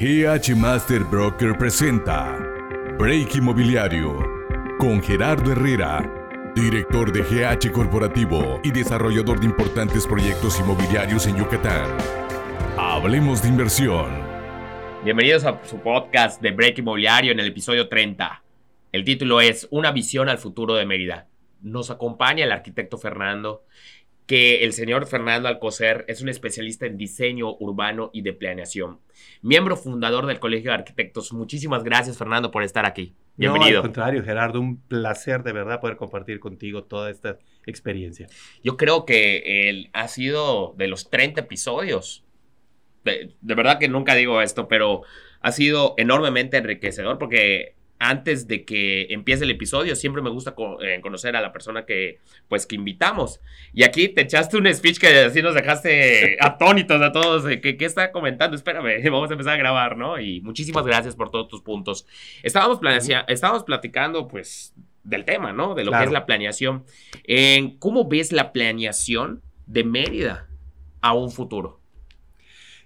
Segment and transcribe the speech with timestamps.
[0.00, 2.38] GH Master Broker presenta
[2.98, 4.18] Break Inmobiliario
[4.78, 6.10] con Gerardo Herrera,
[6.54, 11.98] director de GH Corporativo y desarrollador de importantes proyectos inmobiliarios en Yucatán.
[12.78, 14.06] Hablemos de inversión.
[15.04, 18.42] Bienvenidos a su podcast de Break Inmobiliario en el episodio 30.
[18.92, 21.28] El título es Una visión al futuro de Mérida.
[21.60, 23.66] Nos acompaña el arquitecto Fernando
[24.30, 29.00] que el señor Fernando Alcocer es un especialista en diseño urbano y de planeación,
[29.42, 31.32] miembro fundador del Colegio de Arquitectos.
[31.32, 33.12] Muchísimas gracias, Fernando, por estar aquí.
[33.34, 33.72] Bienvenido.
[33.72, 38.28] No, al contrario, Gerardo, un placer de verdad poder compartir contigo toda esta experiencia.
[38.62, 42.24] Yo creo que él ha sido de los 30 episodios.
[43.02, 45.02] De, de verdad que nunca digo esto, pero
[45.40, 51.00] ha sido enormemente enriquecedor porque antes de que empiece el episodio, siempre me gusta eh,
[51.02, 52.18] conocer a la persona que,
[52.48, 53.40] pues, que invitamos.
[53.74, 57.44] Y aquí te echaste un speech que así nos dejaste atónitos a todos.
[57.60, 58.56] ¿Qué, ¿Qué, está comentando?
[58.56, 60.18] Espérame, vamos a empezar a grabar, ¿no?
[60.18, 62.06] Y muchísimas gracias por todos tus puntos.
[62.42, 62.80] Estábamos,
[63.28, 64.74] estábamos platicando, pues,
[65.04, 65.74] del tema, ¿no?
[65.74, 66.86] De lo que es la planeación.
[67.78, 70.48] ¿Cómo ves la planeación de Mérida
[71.02, 71.82] a un futuro?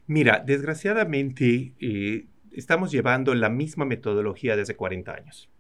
[0.08, 1.72] Mira, desgraciadamente...
[1.81, 5.50] Eh, estamos llevando la misma metodología desde 40 años.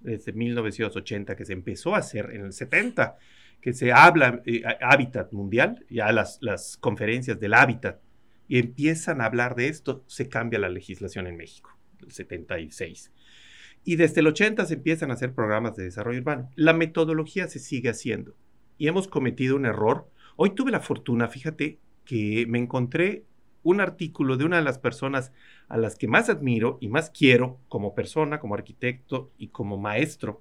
[0.00, 3.16] Desde 1980 que se empezó a hacer, en el 70
[3.60, 8.00] que se habla eh, hábitat mundial, ya las, las conferencias del hábitat,
[8.48, 13.12] y empiezan a hablar de esto, se cambia la legislación en México, el 76.
[13.84, 16.50] Y desde el 80 se empiezan a hacer programas de desarrollo urbano.
[16.56, 18.34] La metodología se sigue haciendo
[18.78, 20.08] y hemos cometido un error.
[20.36, 23.24] Hoy tuve la fortuna, fíjate, que me encontré
[23.62, 25.32] un artículo de una de las personas
[25.68, 30.40] a las que más admiro y más quiero como persona, como arquitecto y como maestro.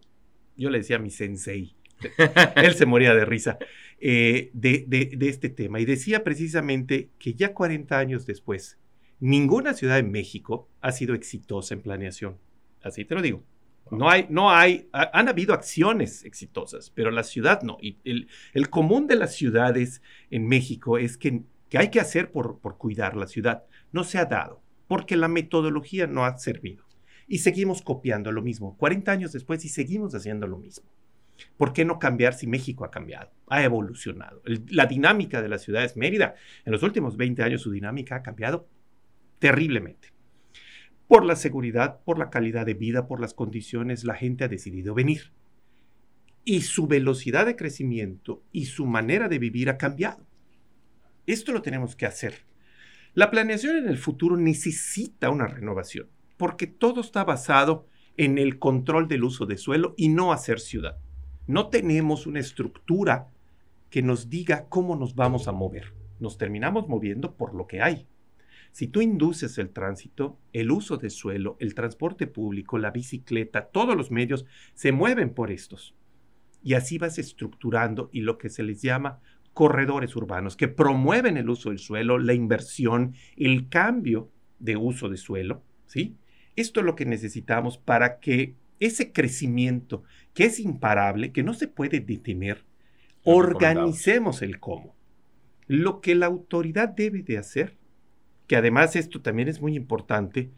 [0.58, 1.76] Yo le decía a mi sensei,
[2.56, 3.58] él se moría de risa,
[4.00, 5.80] eh, de, de, este tema.
[5.80, 8.80] Y decía precisamente que ya 40 años después,
[9.20, 12.38] ninguna ciudad en México ha sido exitosa en planeación.
[12.82, 13.44] Así te lo digo.
[13.92, 17.78] No hay, no hay, han habido acciones exitosas, pero la ciudad no.
[17.82, 22.32] Y el, el común de las ciudades en México es que que hay que hacer
[22.34, 23.64] por, cuidar la ciudad.
[23.94, 26.84] No se ha dado, porque la metodología no ha servido.
[27.30, 30.92] Y seguimos copiando lo mismo, 40 años después y seguimos haciendo lo mismo.
[31.56, 34.44] ¿Por qué no cambiar si México ha cambiado, ha evolucionado?
[34.68, 38.22] la dinámica de la ciudad es Mérida, en los últimos 20 años su dinámica ha
[38.22, 38.68] cambiado
[39.40, 40.10] terriblemente.
[41.08, 44.94] Por la seguridad, por la calidad de vida, por las condiciones, la gente ha decidido
[44.94, 45.32] venir.
[46.44, 50.28] Y su velocidad de crecimiento y su manera de vivir ha cambiado.
[51.28, 52.46] Esto lo tenemos que hacer.
[53.14, 57.86] La planeación en el futuro necesita una renovación, porque todo está basado
[58.18, 60.98] en el control del uso de suelo y no hacer ciudad.
[61.48, 63.30] No tenemos una estructura
[63.90, 65.94] que nos diga cómo nos vamos a mover.
[66.20, 68.08] Nos terminamos moviendo por lo que hay.
[68.72, 73.98] Si tú induces el tránsito, el uso de suelo, el transporte público, la bicicleta, todos
[73.98, 75.94] los medios se mueven por estos.
[76.64, 79.20] Y así vas estructurando y lo que se les llama
[79.54, 85.18] corredores urbanos que promueven el uso del suelo, la inversión, el cambio de uso de
[85.18, 86.16] suelo, ¿sí?
[86.56, 90.04] Esto es lo que necesitamos para que ese crecimiento
[90.34, 92.66] que es imparable, que no se puede detener,
[93.24, 94.96] organicemos el cómo.
[95.68, 97.78] Lo que la autoridad debe de hacer,
[98.48, 100.52] que además esto también es muy importante,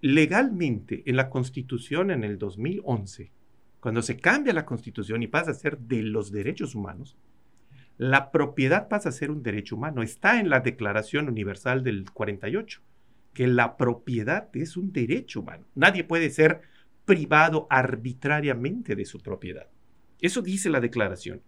[0.00, 3.32] legalmente en la Constitución en el 2011,
[3.80, 7.16] cuando se cambia la Constitución y pasa a ser de los derechos humanos,
[8.00, 10.02] la propiedad pasa a ser un derecho humano.
[10.02, 12.80] Está en la Declaración Universal del 48,
[13.34, 15.66] que la propiedad es un derecho humano.
[15.74, 16.62] Nadie puede ser
[17.04, 19.68] privado arbitrariamente de su propiedad.
[20.18, 21.42] Eso dice la declaración.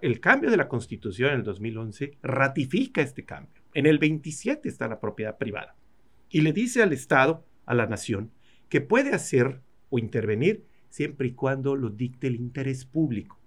[0.00, 3.62] el cambio de la Constitución en el 2011 ratifica este cambio.
[3.72, 5.76] En el 27 está la propiedad privada.
[6.28, 8.32] Y le dice al Estado, a la nación,
[8.68, 13.38] que puede hacer o intervenir siempre y cuando lo dicte el interés público.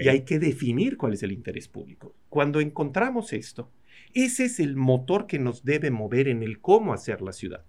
[0.00, 2.14] Y hay que definir cuál es el interés público.
[2.28, 3.70] Cuando encontramos esto,
[4.12, 7.64] ese es el motor que nos debe mover en el cómo hacer la ciudad.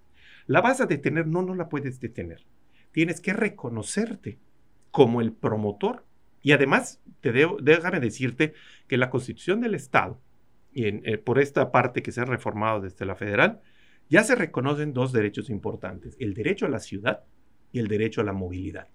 [0.47, 2.45] La vas a detener, no, no la puedes detener.
[2.91, 4.39] Tienes que reconocerte
[4.91, 6.05] como el promotor.
[6.41, 8.53] Y además, te déjame decirte
[8.87, 10.21] que la constitución del Estado,
[10.73, 13.61] eh, por esta parte que se ha reformado desde la federal,
[14.09, 17.23] ya se reconocen dos derechos importantes, el derecho a la ciudad
[17.71, 18.87] y el derecho a la movilidad.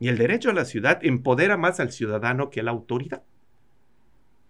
[0.00, 3.22] Y el derecho a la ciudad empodera más al ciudadano que a la autoridad.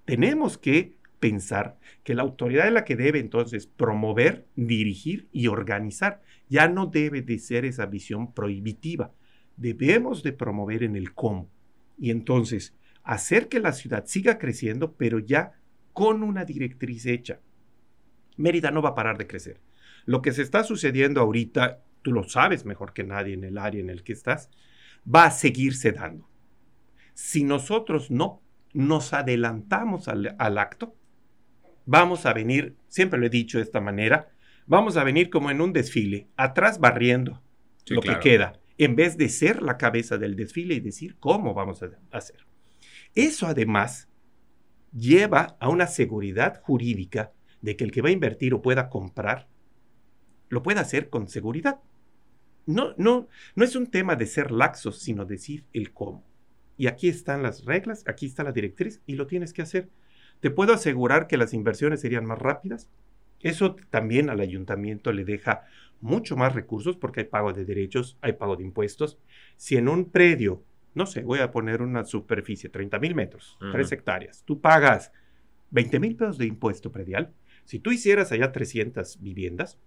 [0.05, 6.23] Tenemos que pensar que la autoridad es la que debe entonces promover, dirigir y organizar.
[6.49, 9.12] Ya no debe de ser esa visión prohibitiva.
[9.56, 11.50] Debemos de promover en el cómo.
[11.99, 15.55] Y entonces hacer que la ciudad siga creciendo, pero ya
[15.93, 17.41] con una directriz hecha.
[18.37, 19.61] Mérida no va a parar de crecer.
[20.06, 23.81] Lo que se está sucediendo ahorita, tú lo sabes mejor que nadie en el área
[23.81, 24.49] en el que estás,
[25.05, 26.29] va a seguirse dando.
[27.14, 28.43] Si nosotros no
[28.73, 30.94] nos adelantamos al, acto,
[31.87, 34.31] vamos a venir, siempre lo he dicho de esta manera,
[34.67, 37.43] vamos a venir como en un desfile, atrás barriendo
[37.88, 41.82] lo que queda, en vez de ser la cabeza del desfile y decir cómo vamos
[41.82, 42.47] a hacer.
[43.14, 44.08] Eso además
[44.93, 49.49] lleva a una seguridad jurídica de que el que va a invertir o pueda comprar,
[50.49, 51.81] lo pueda hacer con seguridad.
[52.75, 56.25] No, no, no es un tema de ser laxos, sino decir el cómo.
[56.77, 59.89] Y aquí están las reglas, aquí está la directriz y lo tienes que hacer.
[60.41, 62.89] Te puedo asegurar que las inversiones serían más rápidas.
[63.41, 65.65] Eso también al ayuntamiento le deja
[66.01, 69.19] mucho más recursos porque hay pago de derechos, hay pago de impuestos.
[69.57, 70.63] Si en un predio,
[70.95, 75.13] no sé, voy a poner una superficie, 30 mil metros, 3 hectáreas, tú pagas
[75.71, 77.33] 20 mil pesos de impuesto predial,
[77.65, 79.79] si tú hicieras allá 300 viviendas,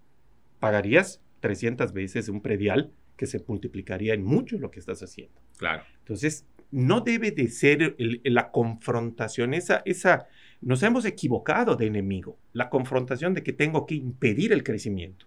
[0.60, 5.42] pagarías 300 veces un predial que se multiplicaría en mucho lo que estás haciendo.
[5.58, 5.84] Claro.
[6.00, 10.30] Entonces, no debe de ser la confrontación, esa, esa,
[10.62, 15.26] nos hemos equivocado de enemigo, la confrontación de que tengo que impedir el crecimiento.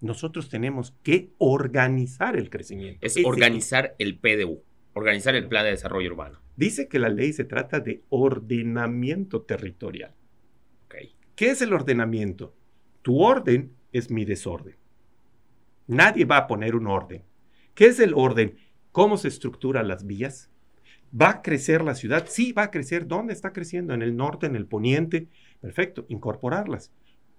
[0.00, 3.06] Nosotros tenemos que organizar el crecimiento.
[3.06, 4.60] Es, organizar el PDU,
[4.92, 6.40] organizar el Plan de Desarrollo Urbano.
[6.56, 10.12] Dice que la ley se trata de ordenamiento territorial.
[11.36, 12.56] ¿Qué es el ordenamiento?
[13.02, 14.76] Tu orden es mi desorden.
[15.86, 17.24] Nadie va a poner un orden.
[17.74, 18.56] ¿Qué es el orden?
[18.92, 20.50] ¿Cómo se estructuran las vías?
[21.20, 22.26] ¿Va a crecer la ciudad?
[22.28, 23.06] Sí, va a crecer.
[23.06, 23.94] ¿Dónde está creciendo?
[23.94, 25.28] ¿En el norte, en el poniente?
[25.60, 26.92] Perfecto, incorporarlas.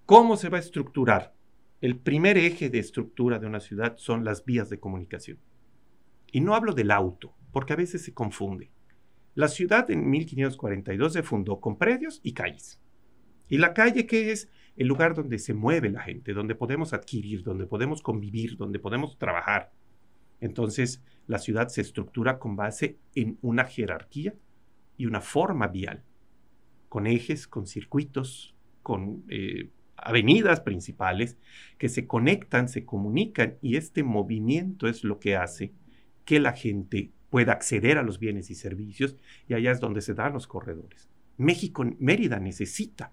[0.06, 1.34] ¿Cómo se va a estructurar?
[1.82, 5.40] El primer eje de estructura de una ciudad son las vías de comunicación.
[6.32, 8.72] Y no hablo del auto, porque a veces se confunde.
[9.34, 12.80] La ciudad en 1542 se fundó con predios y calles.
[13.50, 14.50] ¿Y la calle qué es?
[14.76, 19.18] El lugar donde se mueve la gente, donde podemos adquirir, donde podemos convivir, donde podemos
[19.18, 19.72] trabajar.
[20.42, 24.36] Entonces, la ciudad se estructura con base en una jerarquía
[24.98, 26.04] y una forma vial,
[26.90, 31.38] con ejes, con circuitos, con eh, avenidas principales
[31.78, 35.74] que se conectan, se comunican y este movimiento es lo que hace
[36.26, 39.18] que la gente pueda acceder a los bienes y servicios
[39.48, 41.10] y allá es donde se dan los corredores.
[41.38, 43.12] México, Mérida necesita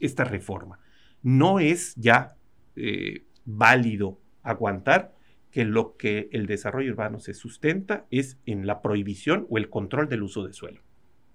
[0.00, 0.78] esta reforma.
[1.24, 2.36] No es ya
[2.76, 5.12] eh, válido aguantar
[5.50, 10.08] que lo que el desarrollo urbano se sustenta es en la prohibición o el control
[10.08, 10.80] del uso de suelo.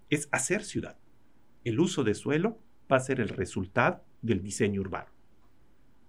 [0.10, 0.98] Es hacer ciudad.
[1.66, 2.58] El uso de suelo
[2.90, 5.10] va a ser el resultado del diseño urbano.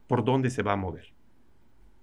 [0.06, 1.12] ¿Por dónde se va a mover?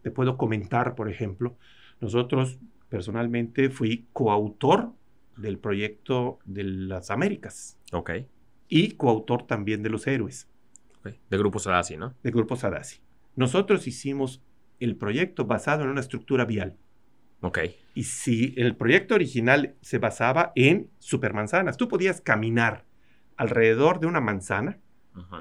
[0.02, 1.58] Te puedo comentar, por ejemplo,
[2.02, 2.60] nosotros
[2.90, 4.92] personalmente fui coautor
[5.38, 7.80] del proyecto de las Américas.
[7.94, 8.12] Ok
[8.70, 10.48] y coautor también de Los Héroes.
[11.30, 12.13] De Grupo Sadasi, ¿no?
[12.24, 13.00] De Grupo Sadasi.
[13.36, 14.42] Nosotros hicimos
[14.80, 16.75] el proyecto basado en una estructura vial.
[17.42, 17.59] Ok.
[17.94, 22.86] Y si el proyecto original se basaba en supermanzanas, tú podías caminar
[23.36, 24.80] alrededor de una manzana,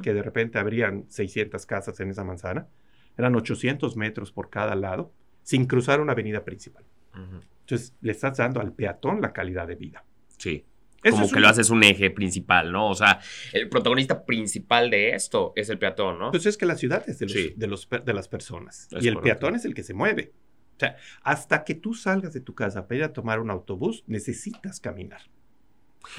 [0.03, 2.67] que de repente habrían 600 casas en esa manzana,
[3.19, 6.85] eran 800 metros por cada lado, sin cruzar una avenida principal.
[7.61, 10.05] Entonces, le estás dando al peatón la calidad de vida.
[10.39, 10.65] Sí
[11.11, 12.89] como que lo haces un eje principal, ¿no?
[12.89, 13.21] O sea,
[13.53, 16.31] el protagonista principal de esto es el peatón, ¿no?
[16.31, 17.27] Pues es que la ciudad es de,
[17.67, 20.33] los, de, las personas y el peatón es el que se mueve.
[20.77, 24.05] O sea, hasta que tú salgas de tu casa para ir a tomar un autobús,
[24.07, 25.23] necesitas caminar.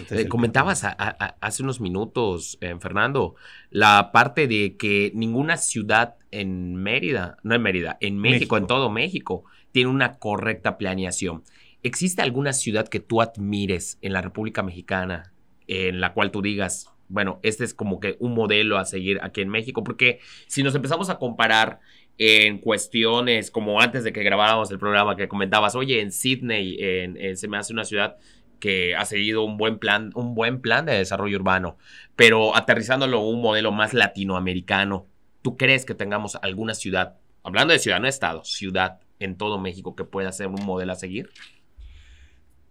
[0.10, 3.36] Eh, comentabas hace unos minutos, eh, Fernando,
[3.70, 8.90] la parte de que ninguna ciudad en Mérida, no en Mérida, en México, en todo
[8.90, 11.44] México, tiene una correcta planeación.
[11.84, 15.34] ¿Existe alguna ciudad que tú admires en la República Mexicana
[15.68, 19.42] en la cual tú digas, bueno, este es como que un modelo a seguir aquí
[19.42, 19.84] en México?
[19.84, 21.80] Porque si nos empezamos a comparar
[22.18, 26.78] en cuestiones como antes de que grabáramos el programa que comentabas, oye, en Sydney
[27.36, 28.18] se me hace una ciudad
[28.60, 31.78] que ha seguido un buen plan, un buen plan de desarrollo urbano,
[32.16, 35.06] pero aterrizándolo un modelo más latinoamericano,
[35.44, 39.96] ¿tú crees que tengamos alguna ciudad, hablando de ciudad, no estado, ciudad en todo México
[39.96, 41.30] que pueda ser un modelo a seguir?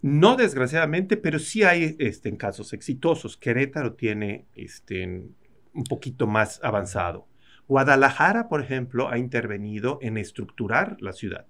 [0.07, 3.37] No desgraciadamente, pero sí hay este, en casos exitosos.
[3.37, 5.05] Querétaro tiene este,
[5.75, 7.27] un poquito más avanzado.
[7.67, 11.47] Guadalajara, por ejemplo, ha intervenido en estructurar la ciudad.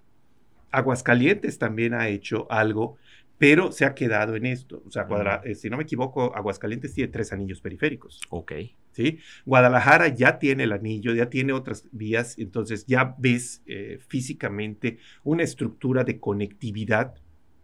[0.71, 2.97] Aguascalientes también ha hecho algo,
[3.37, 4.83] pero se ha quedado en esto.
[4.87, 5.07] O sea,
[5.45, 8.23] eh, si no me equivoco, Aguascalientes tiene tres anillos periféricos.
[8.31, 8.53] Ok.
[8.93, 9.19] ¿sí?
[9.45, 15.43] Guadalajara ya tiene el anillo, ya tiene otras vías, entonces ya ves eh, físicamente una
[15.43, 17.17] estructura de conectividad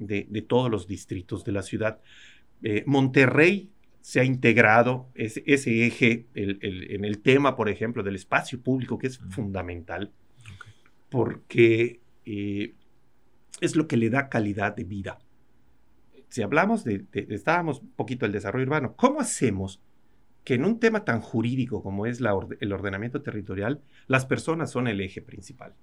[0.07, 2.01] de, todos los distritos de la ciudad.
[2.63, 8.61] Eh, Monterrey se ha integrado ese, ese eje en el tema, por ejemplo, del espacio
[8.61, 10.13] público, que es fundamental,
[11.09, 12.75] porque eh,
[13.61, 15.19] es lo que le da calidad de vida.
[16.29, 19.81] Si hablamos de, estábamos un poquito del desarrollo urbano, ¿cómo hacemos
[20.45, 25.01] que en un tema tan jurídico como es el ordenamiento territorial, las personas son el
[25.01, 25.75] eje principal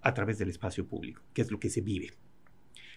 [0.00, 2.10] a través del espacio público, que es lo que se vive?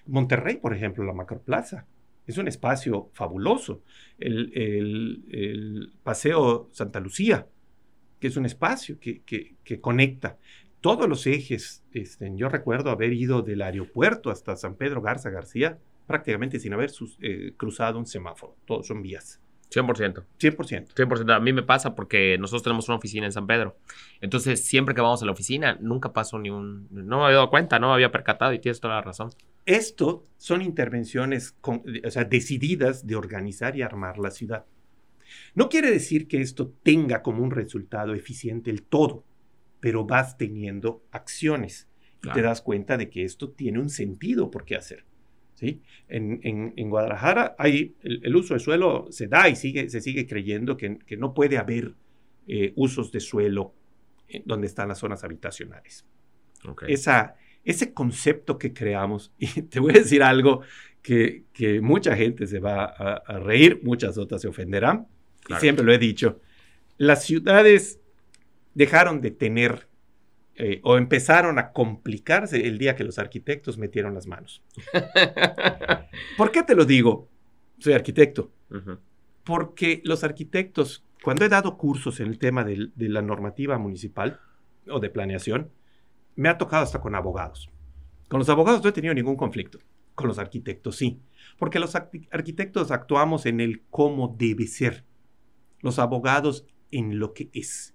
[0.06, 1.88] Monterrey, por ejemplo, la Macroplaza,
[2.26, 3.82] es un espacio fabuloso.
[4.18, 7.48] El, Paseo Santa Lucía,
[8.20, 10.38] que es un espacio que, conecta
[10.82, 11.84] todos los ejes.
[11.92, 16.92] Este, yo recuerdo haber ido del aeropuerto hasta San Pedro Garza García prácticamente sin haber
[17.22, 18.56] eh, cruzado un semáforo.
[18.66, 19.43] Todos son vías.
[19.74, 20.24] 100%.
[20.39, 20.94] 100%.
[20.94, 21.36] 100%.
[21.36, 23.77] A mí me pasa porque nosotros tenemos una oficina en San Pedro.
[24.22, 26.88] Entonces, siempre que vamos a la oficina, nunca paso ni un...
[26.92, 29.32] No me había dado cuenta, no me había percatado y tienes toda la razón.
[29.65, 31.56] Esto son intervenciones
[32.30, 34.65] decididas de organizar y armar la ciudad.
[35.56, 39.24] No quiere decir que esto tenga como un resultado eficiente el todo,
[39.80, 41.88] pero vas teniendo acciones
[42.24, 45.06] y te das cuenta de que esto tiene un sentido por qué hacer.
[45.56, 45.82] ¿Sí?
[46.08, 51.00] En, Guadalajara hay, el, uso de suelo se da y sigue, se sigue creyendo que,
[51.18, 51.94] no puede haber
[52.48, 53.74] eh, usos de suelo
[54.46, 56.06] donde están las zonas habitacionales.
[56.88, 60.62] Esa, ese concepto que creamos, y te voy a decir algo
[61.02, 61.44] que,
[61.82, 65.08] mucha gente se va a, reír, muchas otras se ofenderán,
[65.50, 66.40] y siempre lo he dicho,
[66.98, 68.00] las ciudades
[68.74, 69.88] dejaron de tener
[70.56, 74.62] eh, o empezaron a complicarse el día que los arquitectos metieron las manos.
[76.38, 77.28] ¿Por qué te lo digo?
[77.80, 78.52] Soy arquitecto.
[79.44, 84.40] Porque los arquitectos, cuando he dado cursos en el tema de, la normativa municipal
[84.88, 85.72] o de planeación,
[86.36, 87.70] me ha tocado hasta con abogados.
[88.30, 89.80] Con los abogados no he tenido ningún conflicto.
[90.14, 91.20] Con los arquitectos sí.
[91.58, 95.04] Porque los arquitectos actuamos en el cómo debe ser.
[95.82, 97.93] Los abogados en lo que es.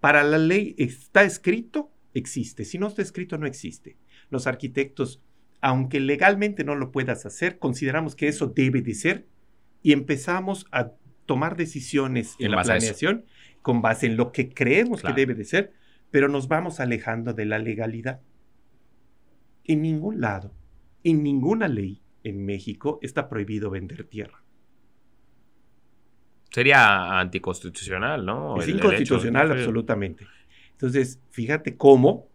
[0.00, 2.64] Para la ley está escrito, existe.
[2.64, 3.96] Si no está escrito, no existe.
[4.30, 5.22] Los arquitectos,
[5.60, 9.26] aunque legalmente no lo puedas hacer, consideramos que eso debe de ser
[9.82, 10.92] y empezamos a
[11.26, 13.24] tomar decisiones en, la planeación
[13.62, 15.72] con base en lo que creemos que debe de ser,
[16.10, 18.20] pero nos vamos alejando de la legalidad.
[19.64, 20.54] En ningún lado,
[21.04, 24.42] en ninguna ley en México está prohibido vender tierra.
[26.50, 28.60] Sería anticonstitucional, ¿no?
[28.60, 30.26] Es inconstitucional, absolutamente.
[30.72, 32.28] Entonces, fíjate cómo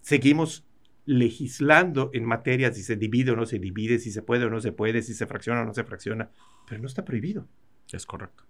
[0.00, 0.66] seguimos
[1.06, 4.60] legislando en materia si se divide o no se divide, si se puede o no
[4.60, 6.30] se puede, si se fracciona o no se fracciona,
[6.68, 7.48] pero no está prohibido.
[7.90, 8.44] Es correcto.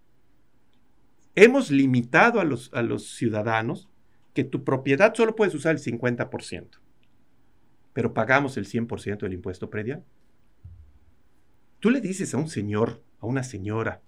[1.36, 3.88] Hemos limitado a los, a los ciudadanos
[4.34, 6.80] que tu propiedad solo puedes usar el 50%,
[7.92, 10.04] pero pagamos el 100% del impuesto predial.
[11.78, 14.02] Tú le dices a un señor, a una señora,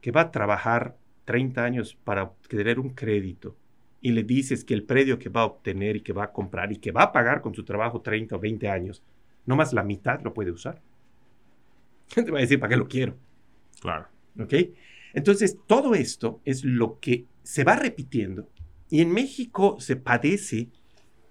[0.00, 3.56] que va a trabajar 30 años para tener un crédito
[4.00, 6.72] y le dices que el predio que va a obtener y que va a comprar
[6.72, 9.02] y que va a pagar con su trabajo 30 o 20 años,
[9.44, 10.80] no más la mitad lo puede usar.
[12.14, 13.16] Te va a decir, ¿para qué lo quiero?
[13.80, 14.06] Claro.
[14.40, 14.54] ¿Ok?
[15.14, 18.48] Entonces, todo esto es lo que se va repitiendo
[18.88, 20.68] y en México se padece,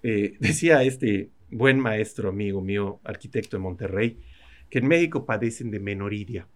[0.02, 4.18] eh, decía este buen maestro amigo mío, arquitecto de Monterrey,
[4.68, 6.46] que en México padecen de menoridia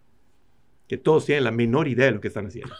[0.87, 2.73] que todos tienen la menor idea de lo que están haciendo.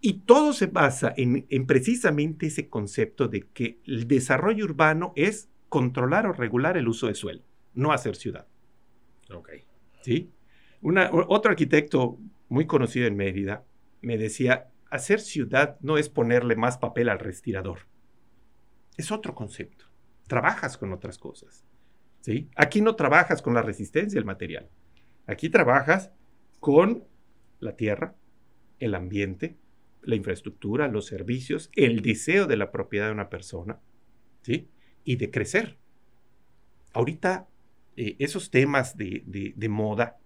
[0.00, 6.26] Y todo se basa en, precisamente ese concepto de que el desarrollo urbano es controlar
[6.26, 7.42] o regular el uso de suelo,
[7.74, 8.46] no hacer ciudad.
[9.34, 9.50] Ok.
[10.02, 10.30] ¿Sí?
[10.80, 12.16] Una, otro arquitecto
[12.48, 13.64] muy conocido en Mérida
[14.00, 17.80] me decía, hacer ciudad no es ponerle más papel al respirador.
[18.96, 19.86] Es otro concepto.
[20.28, 21.64] Trabajas con otras cosas.
[22.20, 22.48] ¿Sí?
[22.54, 24.68] Aquí no trabajas con la resistencia del material.
[25.26, 26.12] Aquí trabajas
[26.60, 27.04] con
[27.60, 28.14] la tierra,
[28.78, 29.56] el ambiente,
[30.02, 33.78] la infraestructura, los servicios, el deseo de la propiedad de una persona,
[34.42, 34.68] ¿sí?
[35.04, 35.76] Y de crecer.
[36.92, 37.48] Ahorita,
[37.96, 40.18] eh, esos temas de, moda,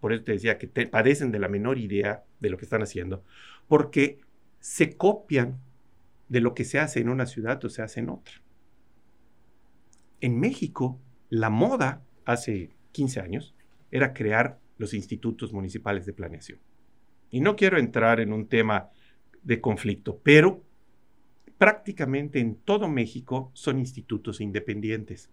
[0.00, 3.24] por eso te decía que padecen de la menor idea de lo que están haciendo,
[3.68, 4.20] porque
[4.58, 5.58] se copian
[6.28, 8.34] de lo que se hace en una ciudad o se hace en otra.
[10.20, 13.54] En México, la moda hace 15 años
[13.90, 16.58] era crear los institutos municipales de planeación.
[17.30, 18.88] Y no quiero entrar en un tema
[19.42, 20.64] de conflicto, pero
[21.58, 25.30] prácticamente en todo México son institutos independientes.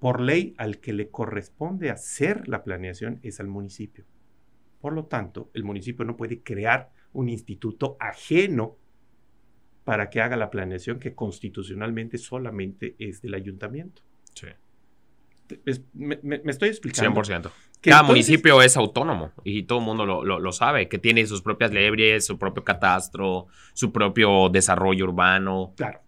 [0.00, 4.04] Por ley, al que le corresponde hacer la planeación es al municipio.
[4.80, 8.76] Por lo tanto, el municipio no puede crear un instituto ajeno
[9.84, 14.02] para que haga la planeación que constitucionalmente solamente es del ayuntamiento.
[15.94, 17.22] me, estoy explicando.
[17.22, 17.52] 100%.
[17.80, 22.26] Cada municipio es autónomo y todo el mundo lo, sabe, que tiene sus propias leyes,
[22.26, 25.72] su propio catastro, su propio desarrollo urbano.
[25.76, 26.00] Claro.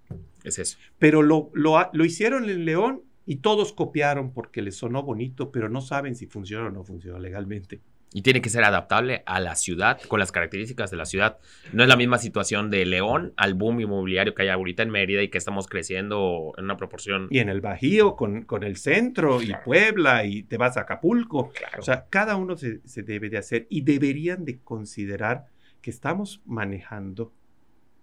[0.45, 0.76] Es eso.
[0.99, 5.69] Pero lo, lo, lo hicieron en León y todos copiaron porque les sonó bonito, pero
[5.69, 7.81] no saben si funciona o no funciona legalmente.
[8.14, 11.38] Y tiene que ser adaptable a la ciudad, con las características de la ciudad.
[11.73, 15.23] No es la misma situación de León al boom inmobiliario que hay ahorita en Mérida
[15.23, 17.28] y que estamos creciendo en una proporción.
[17.31, 21.52] Y en el Bajío, con, con el centro, y Puebla, y te vas a Acapulco.
[21.78, 25.47] O sea, cada uno se, se debe de hacer y deberían de considerar
[25.81, 27.33] que estamos manejando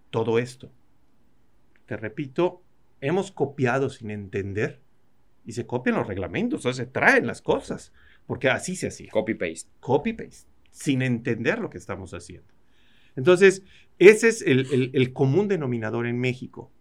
[0.09, 0.71] todo esto.
[1.85, 2.61] Te repito,
[3.01, 4.79] hemos copiado sin entender
[5.45, 7.93] y se copian los reglamentos, o sea, se traen las cosas
[8.29, 9.09] porque así se hacía.
[9.09, 9.71] Copy-paste.
[9.79, 12.47] Copy-paste, sin entender lo que estamos haciendo.
[13.15, 13.63] Entonces,
[13.97, 16.71] ese es el, común denominador en México.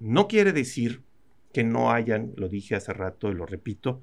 [0.00, 1.02] No quiere decir
[1.52, 4.02] que no hayan, lo dije hace rato y lo repito,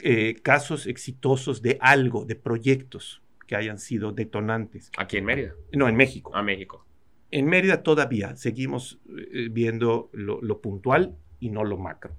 [0.00, 4.90] eh, casos exitosos de algo, de proyectos que hayan sido detonantes.
[4.98, 5.54] Aquí en Mérida.
[5.74, 6.34] No, en México.
[6.34, 6.84] A México.
[7.30, 8.98] En Mérida todavía seguimos
[9.32, 12.16] eh, viendo lo, puntual y no lo macro.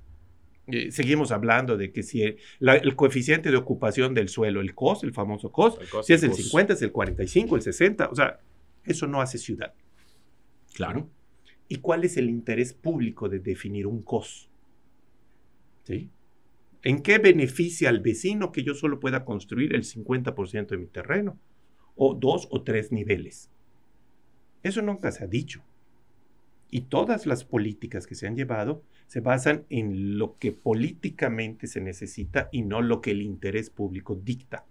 [0.67, 5.13] Eh, seguimos hablando de que si el, coeficiente de ocupación del suelo, el COS, el
[5.13, 8.39] famoso COS, si es el 50, es el 45, el 60, o sea,
[8.83, 9.73] eso no hace ciudad.
[10.73, 11.07] Claro.
[11.67, 14.49] ¿Y cuál es el interés público de definir un COS?
[15.83, 16.09] ¿Sí?
[16.83, 21.39] ¿En qué beneficia al vecino que yo solo pueda construir el 50% de mi terreno?
[21.95, 23.49] O dos o tres niveles.
[24.61, 25.63] Eso nunca se ha dicho.
[26.75, 31.79] Y todas las políticas que se han llevado se basan en lo que políticamente se
[31.79, 34.65] necesita y no lo que el interés público dicta.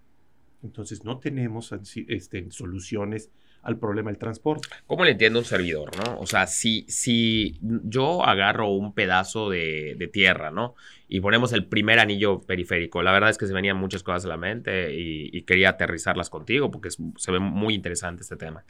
[0.63, 1.73] Entonces no tenemos
[2.09, 3.31] este, soluciones
[3.63, 4.69] al problema del transporte.
[4.87, 6.19] ¿Cómo le entiende un servidor, no?
[6.19, 10.75] O sea, si, si yo agarro un pedazo de, tierra, ¿no?
[11.09, 14.29] Y ponemos el primer anillo periférico, la verdad es que se venían muchas cosas a
[14.29, 18.63] la mente y, quería aterrizarlas contigo porque se ve muy interesante este tema.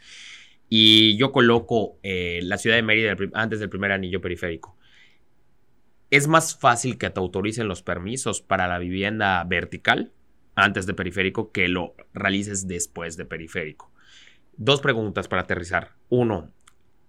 [0.76, 4.76] Y yo coloco eh, la ciudad de Mérida antes del primer anillo periférico
[6.10, 10.10] es más fácil que te autoricen los permisos para la vivienda vertical
[10.56, 13.92] antes de periférico que lo realices después de periférico.
[14.56, 15.92] Dos preguntas para aterrizar.
[16.08, 16.50] Uno,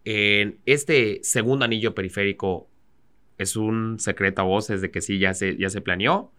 [0.04, 2.70] en este segundo anillo periférico
[3.40, 6.32] es un secreto a voces de que sí ya se, ya se planeó.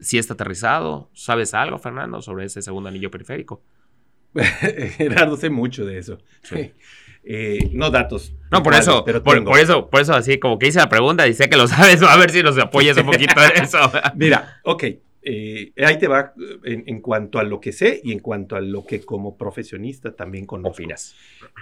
[0.00, 1.08] ¿Sí está aterrizado?
[1.14, 3.62] ¿Sabes algo, Fernando, sobre ese segundo anillo periférico?
[4.96, 6.18] Gerardo, sé mucho de eso.
[6.42, 6.72] Sí.
[7.26, 8.34] Eh, no datos.
[8.50, 11.32] No, por eso, pero por, eso, por eso así como que hice la pregunta y
[11.32, 13.78] sé que lo sabes, a ver si nos apoyas un poquito en eso.
[14.14, 14.84] Mira, ok,
[15.22, 18.84] eh, ahí te va en, cuanto a lo que sé y en cuanto a lo
[18.84, 20.74] que como profesionista también conozco.
[20.74, 21.14] Opinas.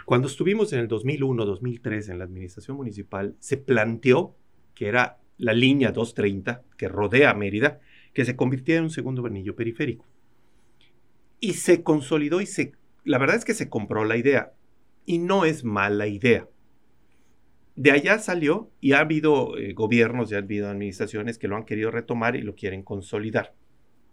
[0.05, 4.35] Cuando estuvimos en el 2001, 2003 en la administración municipal, se planteó
[4.75, 7.81] que era la línea 230 que rodea Mérida,
[8.13, 10.07] que se convirtiera en un segundo anillo periférico.
[11.43, 14.53] Y se consolidó y se, la verdad es que se compró la idea
[15.05, 16.49] y no es mala idea.
[17.75, 21.65] De allá salió y ha habido eh, gobiernos y ha habido administraciones que lo han
[21.65, 23.57] querido retomar y lo quieren consolidar.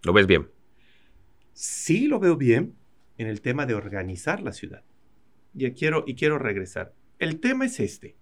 [0.01, 0.49] ¿Lo ves bien?
[1.53, 2.73] Sí, lo veo bien
[3.19, 4.83] en el tema de organizar la ciudad.
[5.53, 6.95] Y quiero, y quiero regresar.
[7.19, 8.15] El tema es este,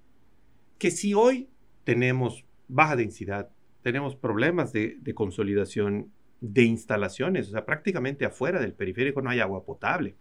[0.80, 1.48] que si hoy
[1.86, 3.52] tenemos baja densidad,
[3.84, 9.39] tenemos problemas de, de consolidación de instalaciones, o sea, prácticamente afuera del periférico no hay
[9.39, 10.15] agua potable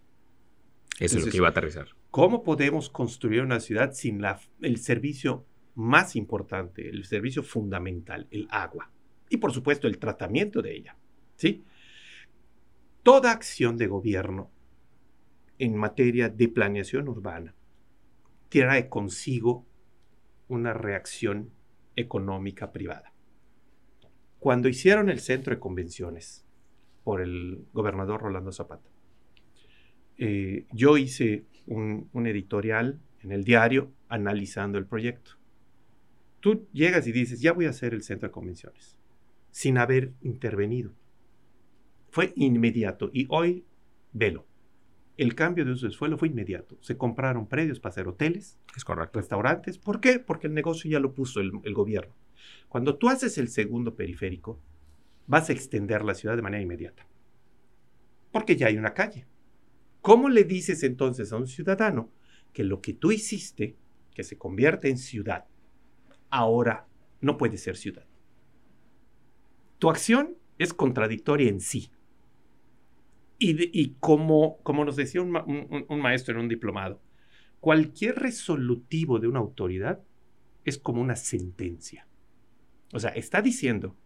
[0.99, 1.89] eso es lo que iba a aterrizar.
[2.11, 8.49] ¿Cómo podemos construir una ciudad sin la, el servicio más importante, el servicio fundamental, el
[8.51, 8.91] agua?
[9.29, 10.97] Y por supuesto el tratamiento de ella.
[11.37, 11.65] ¿sí?
[13.03, 14.51] Toda acción de gobierno
[15.59, 17.55] en materia de planeación urbana
[18.49, 19.67] trae consigo
[20.49, 21.51] una reacción
[21.95, 23.13] económica privada.
[24.47, 26.45] Cuando hicieron el centro de convenciones
[27.03, 28.89] por el gobernador Rolando Zapata,
[30.19, 35.33] eh, yo hice un, editorial en el diario analizando el proyecto.
[36.39, 38.97] Tú llegas y dices, ya voy a hacer el centro de convenciones,
[39.51, 40.93] sin haber intervenido.
[42.11, 43.65] Fue inmediato y hoy,
[44.13, 44.47] velo.
[45.17, 46.79] El cambio de uso de suelo fue inmediato.
[46.83, 49.19] Se compraron predios para hacer hoteles, es correcto.
[49.19, 49.77] restaurantes.
[49.77, 50.21] ¿Por qué?
[50.21, 52.15] Porque el negocio ya lo puso el, el gobierno.
[52.69, 54.61] Cuando tú haces el segundo periférico,
[55.27, 57.07] vas a extender la ciudad de manera inmediata.
[58.33, 59.27] Porque ya hay una calle.
[60.03, 62.11] ¿Cómo le dices entonces a un ciudadano
[62.53, 63.77] que lo que tú hiciste,
[64.15, 65.47] que se convierte en ciudad,
[66.31, 66.87] ahora
[67.21, 68.07] no puede ser ciudad?
[69.79, 71.91] Tu acción es contradictoria en sí.
[73.39, 75.37] Y, como, como, nos decía un,
[75.89, 77.03] un maestro en un diplomado,
[77.61, 80.03] cualquier resolutivo de una autoridad
[80.65, 82.07] es como una sentencia.
[82.93, 83.97] O sea, está diciendo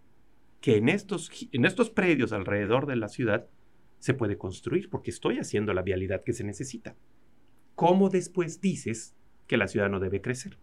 [0.60, 3.48] que en estos, en estos predios alrededor de la ciudad
[3.98, 6.96] se puede construir porque estoy haciendo la vialidad que se necesita.
[7.74, 9.14] ¿Cómo después dices
[9.46, 10.58] que la ciudad no debe crecer?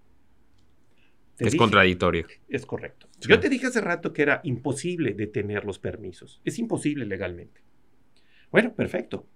[1.39, 2.25] es contradictorio.
[2.47, 3.08] Es correcto.
[3.19, 6.41] Yo te dije hace rato que era imposible detener los permisos.
[6.43, 7.62] Es imposible legalmente.
[8.51, 9.27] Bueno, perfecto.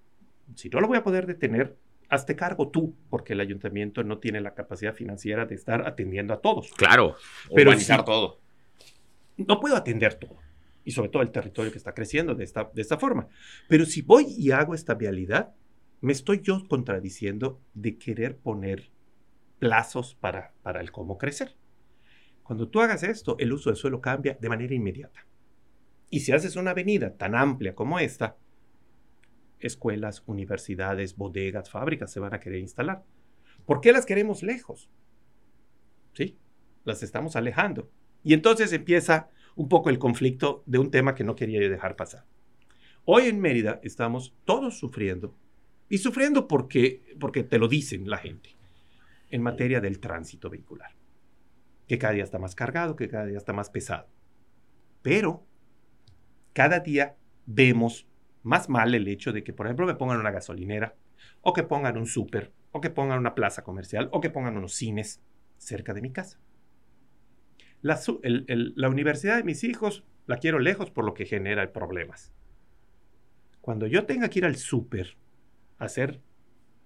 [0.55, 1.77] Si no lo voy a poder detener,
[2.09, 6.41] hazte cargo tú, porque el ayuntamiento no tiene la capacidad financiera de estar atendiendo a
[6.41, 6.71] todos.
[6.73, 7.15] Claro,
[7.53, 8.40] pero organizar todo.
[9.37, 10.37] No puedo atender todo,
[10.83, 13.27] y sobre todo el territorio que está creciendo de esta, de esta forma.
[13.67, 15.53] Pero si voy y hago esta vialidad,
[16.01, 18.91] me estoy yo contradiciendo de querer poner
[19.59, 21.55] plazos para, para el cómo crecer.
[22.43, 25.25] Cuando tú hagas esto, el uso del suelo cambia de manera inmediata.
[26.09, 28.37] Y si haces una avenida tan amplia como esta,
[29.59, 33.03] escuelas, universidades, bodegas, fábricas se van a querer instalar.
[33.65, 34.89] ¿Por qué las queremos lejos?
[36.13, 36.37] ¿Sí?
[36.83, 37.89] Las estamos alejando.
[38.23, 42.25] Y entonces empieza un poco el conflicto de un tema que no quería dejar pasar.
[43.05, 45.35] Hoy en Mérida estamos todos sufriendo,
[45.89, 48.55] y sufriendo porque, porque te lo dicen la gente,
[49.29, 50.91] en materia del tránsito vehicular,
[51.85, 54.07] que cada día está más cargado, que cada día está más pesado.
[55.01, 55.45] Pero
[56.53, 58.07] cada día vemos
[58.41, 60.95] más mal el hecho de que, por ejemplo, me pongan una gasolinera,
[61.41, 64.73] o que pongan un súper, o que pongan una plaza comercial, o que pongan unos
[64.73, 65.21] cines
[65.57, 66.39] cerca de mi casa.
[67.81, 72.31] La, la universidad de mis hijos la quiero lejos por lo que genera problemas.
[73.61, 75.17] Cuando yo tenga que ir al súper
[75.77, 76.21] a hacer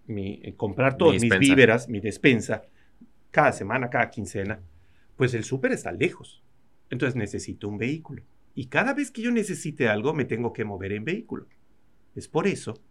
[0.08, 2.64] mi, eh, comprar todos mis víveras, mi despensa,
[3.32, 4.62] cada semana, cada quincena,
[5.16, 6.44] pues el súper está lejos.
[6.90, 8.24] Entonces necesito un vehículo.
[8.54, 11.48] Y cada vez que yo necesite algo, me tengo que mover en vehículo.
[12.16, 12.82] Es por eso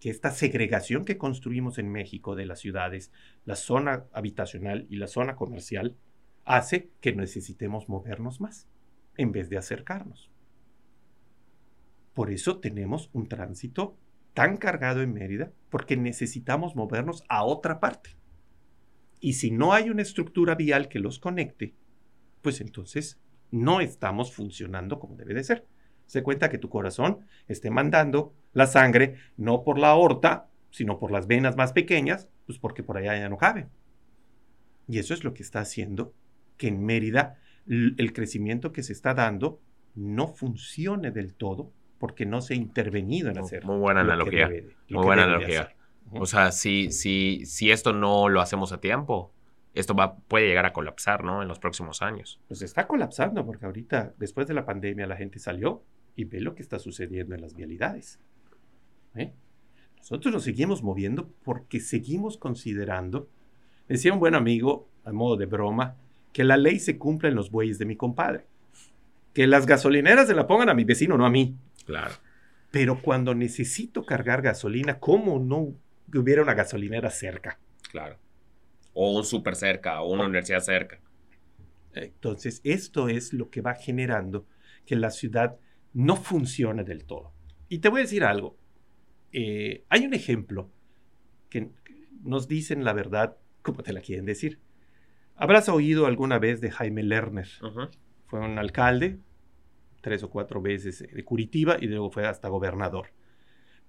[0.00, 3.12] que esta segregación que construimos en México de las ciudades,
[3.44, 5.96] la zona habitacional y la zona comercial,
[6.44, 8.68] hace que necesitemos movernos más
[9.16, 10.30] en vez de acercarnos.
[12.14, 13.96] Por eso tenemos un tránsito
[14.34, 18.16] tan cargado en Mérida, porque necesitamos movernos a otra parte.
[19.20, 21.74] Y si no hay una estructura vial que los conecte,
[22.40, 25.66] pues entonces no estamos funcionando como debe de ser.
[26.06, 31.12] Se cuenta que tu corazón esté mandando la sangre no por la aorta, sino por
[31.12, 33.68] las venas más pequeñas, pues porque por allá ya no cabe.
[34.88, 36.14] Y eso es lo que está haciendo
[36.62, 39.60] que en Mérida el crecimiento que se está dando
[39.96, 43.64] no funcione del todo porque no se ha intervenido en hacer.
[43.64, 44.48] Muy buena analogía.
[44.88, 45.74] muy buena analogía.
[46.12, 49.32] O sea, si, si, si esto no lo hacemos a tiempo,
[49.74, 51.42] esto va, puede llegar a colapsar, ¿no?
[51.42, 52.40] En los próximos años.
[52.46, 55.82] Pues está colapsando porque ahorita, después de la pandemia, la gente salió
[56.14, 58.20] y ve lo que está sucediendo en las vialidades.
[59.16, 59.32] ¿eh?
[59.96, 63.28] Nosotros nos seguimos moviendo porque seguimos considerando,
[63.88, 65.96] decía un buen amigo, a modo de broma,
[66.32, 68.46] que la ley se cumpla en los bueyes de mi compadre.
[69.32, 71.56] Que las gasolineras se la pongan a mi vecino, no a mí.
[71.86, 72.14] Claro.
[72.70, 75.74] Pero cuando necesito cargar gasolina, ¿cómo no
[76.14, 77.58] hubiera una gasolinera cerca?
[77.90, 78.18] Claro
[78.94, 81.00] o un súper cerca, o una universidad cerca.
[81.94, 84.46] Entonces, esto es lo que va generando
[84.86, 85.58] que la ciudad
[85.92, 87.32] no funcione del todo.
[87.68, 88.56] Y te voy a decir algo.
[89.32, 90.70] Eh, hay un ejemplo
[91.48, 91.70] que
[92.22, 94.58] nos dicen la verdad como te la quieren decir.
[95.36, 97.48] Habrás oído alguna vez de Jaime Lerner.
[98.26, 99.18] Fue un alcalde
[100.02, 103.08] tres o cuatro veces de Curitiba y luego fue hasta gobernador.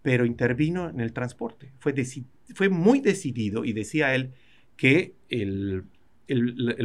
[0.01, 1.73] Pero intervino en el transporte.
[1.79, 1.93] Fue,
[2.55, 4.33] fue muy decidido y decía él,
[4.77, 5.85] que el,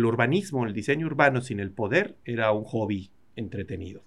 [0.04, 4.02] urbanismo, el diseño urbano sin el poder era un hobby entretenido.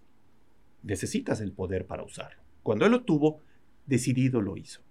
[0.84, 2.42] Necesitas el poder para usarlo.
[2.64, 3.42] Cuando él lo tuvo,
[3.86, 4.82] decidido lo hizo.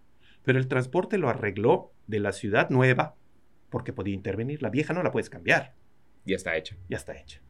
[0.43, 3.17] Pero el transporte lo arregló de la ciudad nueva
[3.71, 4.63] porque podía intervenir.
[4.63, 5.75] La vieja no la puedes cambiar.
[6.27, 6.77] Ya está hecha.
[6.89, 7.41] Ya está hecha.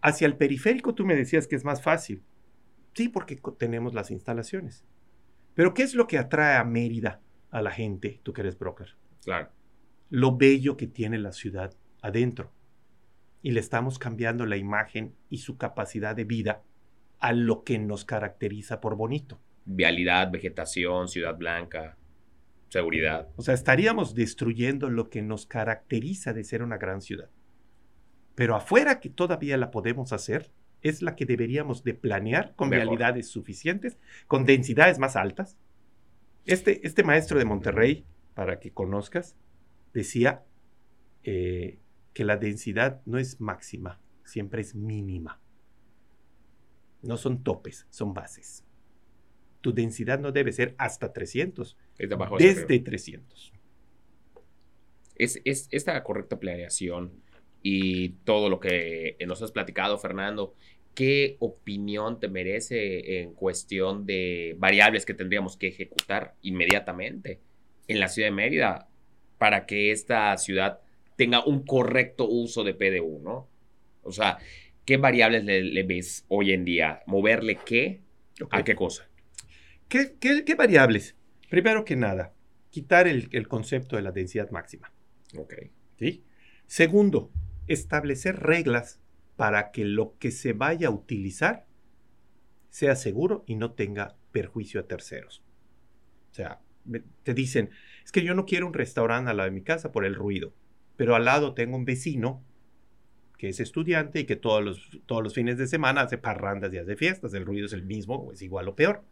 [0.00, 2.22] Hacia el periférico tú me decías que es más fácil.
[2.94, 4.84] Sí, porque tenemos las instalaciones.
[5.54, 8.96] Pero ¿qué es lo que atrae a Mérida a la gente, tú que eres broker?
[9.22, 9.50] Claro
[10.10, 12.52] lo bello que tiene la ciudad adentro.
[13.42, 16.62] Y le estamos cambiando la imagen y su capacidad de vida
[17.20, 19.40] a lo que nos caracteriza por bonito.
[19.64, 21.97] Vialidad, vegetación, ciudad blanca,
[22.68, 23.28] seguridad.
[23.36, 27.30] O sea, estaríamos destruyendo lo que nos caracteriza de ser una gran ciudad.
[28.34, 30.50] Pero afuera que todavía la podemos hacer,
[30.82, 35.56] es la que deberíamos de planear con vialidades suficientes, con densidades más altas.
[36.44, 38.04] Este, este maestro de Monterrey,
[38.34, 39.36] para que conozcas,
[39.92, 40.44] decía
[41.24, 41.78] eh,
[42.12, 45.40] que la densidad no es máxima, siempre es mínima.
[47.02, 48.64] No son topes, son bases.
[49.60, 53.52] Tu densidad no debe ser hasta 300, desde 300.
[55.16, 57.12] Es, es, esta correcta planeación
[57.62, 60.54] y todo lo que nos has platicado, Fernando,
[60.94, 67.40] ¿qué opinión te merece en cuestión de variables que tendríamos que ejecutar inmediatamente
[67.88, 68.88] en la ciudad de Mérida
[69.38, 70.80] para que esta ciudad
[71.16, 73.48] tenga un correcto uso de PDU, ¿no?
[74.02, 74.38] O sea,
[74.84, 77.02] ¿qué variables le, ves hoy en día?
[77.06, 78.00] ¿Moverle qué?
[78.50, 79.08] ¿A qué cosa?
[79.88, 81.16] ¿Qué, qué, variables?
[81.48, 82.34] Primero que nada,
[82.70, 84.92] quitar el, el, concepto de la densidad máxima.
[85.36, 85.54] Ok.
[85.98, 86.24] ¿Sí?
[86.66, 87.30] Segundo,
[87.66, 89.00] establecer reglas
[89.36, 91.66] para que lo que se vaya a utilizar
[92.70, 95.42] sea seguro y no tenga perjuicio a terceros.
[96.30, 96.60] O sea,
[97.22, 97.70] te dicen,
[98.04, 100.54] es que yo no quiero un restaurante al lado de mi casa por el ruido
[100.98, 102.44] pero al lado tengo un vecino
[103.38, 106.78] que es estudiante y que todos los, todos los fines de semana hace parrandas y
[106.78, 109.04] hace fiestas, el ruido es el mismo o es igual o peor.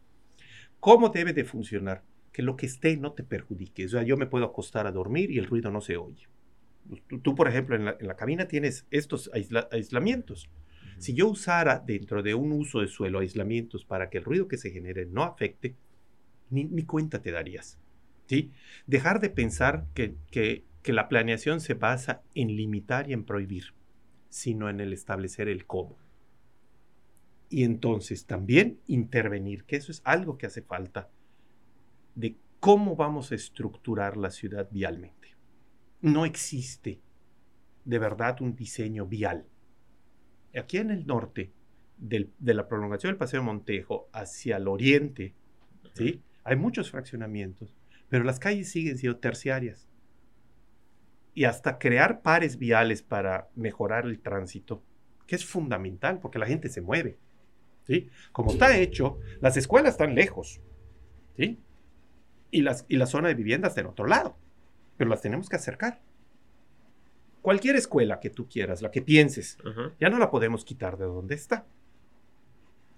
[0.81, 2.03] ¿Cómo debe de funcionar?
[2.31, 3.85] Que lo que esté no te perjudique.
[3.85, 6.27] O sea, yo me puedo acostar a dormir y el ruido no se oye.
[7.21, 10.49] Tú, por ejemplo, en la, cabina tienes estos aislamientos.
[10.99, 14.57] Si yo usara dentro de un uso de suelo aislamientos para que el ruido que
[14.57, 15.75] se genere no afecte,
[16.49, 17.77] ni, ni cuenta te darías.
[18.27, 18.51] ¿sí?
[18.85, 23.73] Dejar de pensar que, que que la planeación se basa en limitar y en prohibir,
[24.29, 25.97] sino en el establecer el cómo.
[27.49, 31.09] Y entonces también intervenir, que eso es algo que hace falta,
[32.17, 35.35] de cómo vamos a estructurar la ciudad vialmente.
[36.01, 36.99] No existe
[37.85, 39.45] de verdad un diseño vial.
[40.55, 41.53] Aquí en el norte,
[41.97, 45.35] de la prolongación del Paseo Montejo hacia el oriente,
[45.93, 46.21] ¿sí?
[46.43, 47.75] hay muchos fraccionamientos,
[48.09, 49.87] pero las calles siguen siendo terciarias
[51.35, 54.83] y hasta crear pares viales para mejorar el tránsito,
[55.27, 57.19] que es fundamental porque la gente se mueve.
[57.83, 58.09] ¿sí?
[58.31, 60.61] Como está hecho, las escuelas están lejos.
[61.35, 61.59] ¿sí?
[62.51, 64.37] Y, las, y la zona de vivienda está en otro lado,
[64.95, 66.01] pero las tenemos que acercar.
[67.41, 69.57] Cualquier escuela que tú quieras, la que pienses,
[69.99, 71.65] ya no la podemos quitar de donde está.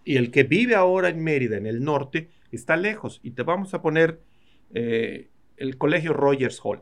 [0.03, 3.19] Y el que vive ahora en Mérida, en el norte, está lejos.
[3.21, 4.21] Y te vamos a poner
[4.73, 6.81] eh, el colegio Rogers Hall.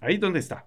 [0.00, 0.66] Ahí donde está.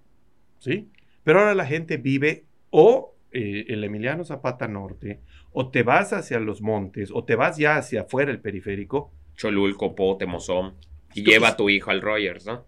[0.60, 0.90] ¿Sí?
[1.24, 5.20] Pero ahora la gente vive o eh, el Emiliano Zapata Norte,
[5.52, 9.12] o te vas hacia los montes, o te vas ya hacia afuera el periférico.
[9.40, 10.76] Cholulco, Pote, Mozón.
[11.16, 12.68] Y lleva a tu hijo al Rogers, ¿no?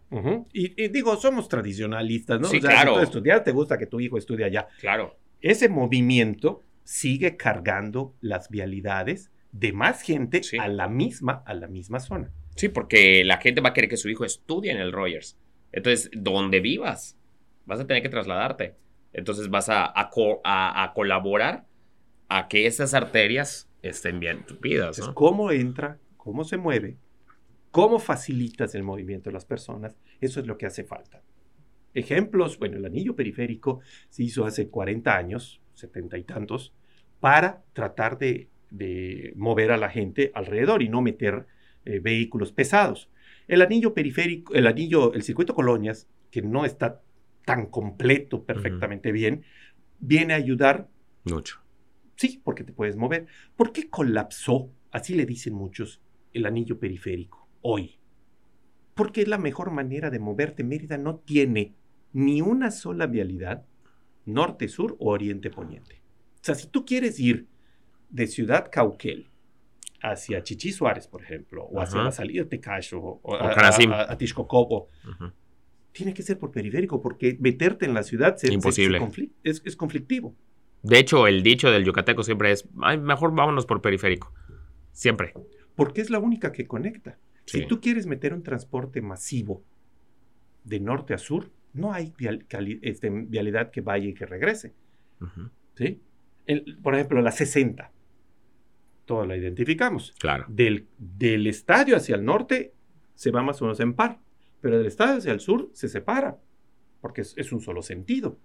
[0.52, 2.48] y, digo, somos tradicionalistas, ¿no?
[2.48, 2.96] Sí, claro.
[2.98, 4.68] Si estudiar, te gusta que tu hijo estudie allá.
[4.80, 5.16] Claro.
[5.42, 12.00] Ese movimiento sigue cargando las vialidades de más gente a la misma, a la misma
[12.00, 12.32] zona.
[12.56, 15.38] Sí, porque la gente va a querer que su hijo estudie en el Rogers.
[15.72, 17.18] Entonces, donde vivas,
[17.66, 18.76] vas a tener que trasladarte.
[19.14, 21.66] Entonces vas a, a, colaborar
[22.28, 24.98] a que esas arterias estén bien tupidas.
[25.00, 25.14] ¿no?
[25.14, 26.00] ¿Cómo entra?
[26.22, 26.98] ¿Cómo se mueve?
[27.72, 29.98] ¿Cómo facilitas el movimiento de las personas?
[30.20, 31.24] Eso es lo que hace falta.
[31.96, 33.80] Ejemplos, bueno, el anillo periférico
[34.12, 36.76] se hizo hace 40 años, 70 y tantos,
[37.20, 38.50] para tratar de,
[39.36, 41.48] mover a la gente alrededor y no meter
[41.86, 43.10] eh, vehículos pesados.
[43.48, 47.02] El anillo periférico, el anillo, el circuito Colonias, que no está
[47.46, 49.44] tan completo perfectamente bien,
[50.00, 50.88] viene a ayudar.
[51.24, 51.62] Mucho.
[52.16, 53.26] Sí, porque te puedes mover.
[53.56, 56.00] ¿Por qué colapsó, así le dicen muchos,
[56.34, 57.98] el anillo periférico hoy?
[58.94, 60.64] Porque es la mejor manera de moverte.
[60.64, 61.74] Mérida no tiene
[62.14, 63.66] ni una sola vialidad,
[64.26, 66.02] norte, sur o oriente, poniente.
[66.36, 67.48] O sea, si tú quieres ir
[68.10, 69.30] de Ciudad Cauquel
[70.02, 74.18] hacia Chichi Suárez, por ejemplo, o hacia la salida de Tecacho, o, a, a,
[75.92, 79.00] tiene que ser por periférico, porque meterte en la ciudad Imposible.
[79.44, 80.36] es, conflictivo.
[80.84, 84.34] De hecho, el dicho del yucateco siempre es, mejor vámonos por periférico.
[84.92, 85.34] Siempre.
[85.76, 87.18] Porque es la única que conecta.
[87.46, 89.64] Si tú quieres meter un transporte masivo
[90.64, 92.14] de norte a sur, no hay
[92.82, 94.74] este, vialidad que vaya y que regrese.
[95.76, 96.02] ¿Sí?
[96.82, 97.92] por ejemplo, la 60
[99.06, 100.14] toda la identificamos.
[100.20, 100.46] Claro.
[100.48, 102.74] Del, del estadio hacia el norte
[103.14, 104.20] se va más o menos en par,
[104.62, 106.38] pero del estadio hacia el sur se separa,
[107.02, 108.40] porque es, un solo sentido.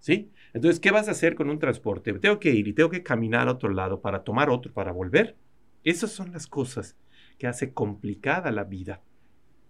[0.00, 0.30] ¿Sí?
[0.52, 2.12] Entonces, ¿qué vas a hacer con un transporte?
[2.14, 5.36] Tengo que ir y tengo que caminar a otro lado para tomar otro, para volver.
[5.84, 6.96] Esas son las cosas
[7.38, 9.02] que hace complicada la vida.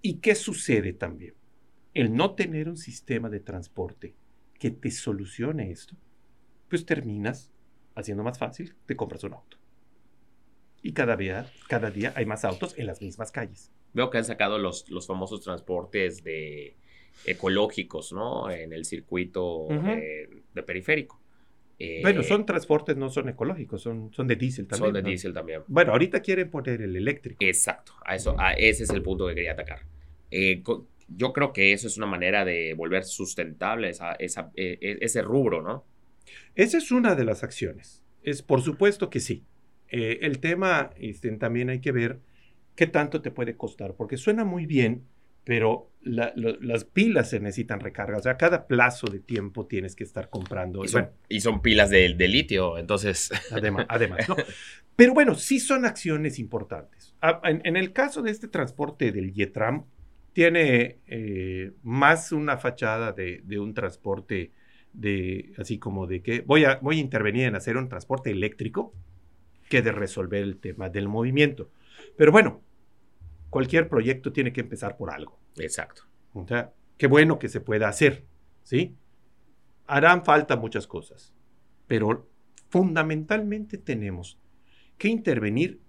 [0.03, 1.35] ¿Y qué sucede también?
[1.95, 4.15] El no tener un sistema de transporte
[4.59, 5.97] que te solucione esto,
[6.69, 7.51] pues terminas
[7.95, 9.61] haciendo más fácil, te compras un auto
[10.83, 13.73] y cada día, cada día hay más autos en las mismas calles.
[13.93, 16.77] Veo que han sacado los, los famosos transportes de
[17.27, 18.51] ecológicos, ¿no?
[18.51, 21.20] En el circuito de periférico.
[21.83, 24.93] Eh, bueno, son transportes, no son ecológicos, son, son de diésel también.
[24.93, 25.63] Son de diésel también.
[25.67, 27.43] Bueno, ahorita quieren poner el eléctrico.
[27.43, 29.87] Exacto, a eso, a ese es el punto que quería atacar.
[30.31, 30.63] Eh,
[31.09, 35.23] yo creo que eso es una manera de volver sustentable esa, esa, e, e, ese
[35.23, 35.87] rubro, ¿no?
[36.55, 38.05] Esa es una de las acciones.
[38.23, 39.47] Es por supuesto que sí.
[39.89, 42.21] Eh, el tema este, también hay que ver
[42.77, 45.07] qué tanto te puede costar, porque suena muy bien,
[45.45, 48.17] pero las pilas se necesitan recarga.
[48.19, 50.83] O sea, cada plazo de tiempo tienes que estar comprando.
[51.29, 53.31] Y son, pilas de, litio, entonces.
[53.51, 54.37] Además, además ¿no?
[54.97, 57.15] Pero bueno, sí son acciones importantes.
[57.23, 59.85] Ah, en, el caso de este transporte del Yetram,
[60.33, 64.53] tiene eh, más una fachada de, de, un transporte
[64.93, 68.95] de, así como de que voy a, voy a intervenir en hacer un transporte eléctrico
[69.69, 71.71] que de resolver el tema del movimiento.
[72.17, 72.63] Pero bueno,
[73.51, 75.39] cualquier proyecto tiene que empezar por algo.
[75.57, 76.03] Exacto.
[76.33, 78.25] O sea, qué bueno que se pueda hacer,
[78.63, 78.97] ¿sí?
[79.87, 81.35] Harán falta muchas cosas,
[81.87, 82.29] pero
[82.69, 84.39] fundamentalmente tenemos
[84.97, 85.81] que intervenir,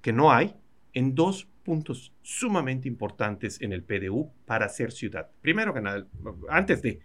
[0.00, 0.56] que no hay,
[0.94, 5.30] en dos puntos sumamente importantes en el PDU para ser ciudad.
[5.42, 6.06] Primero que nada,
[6.48, 7.00] antes de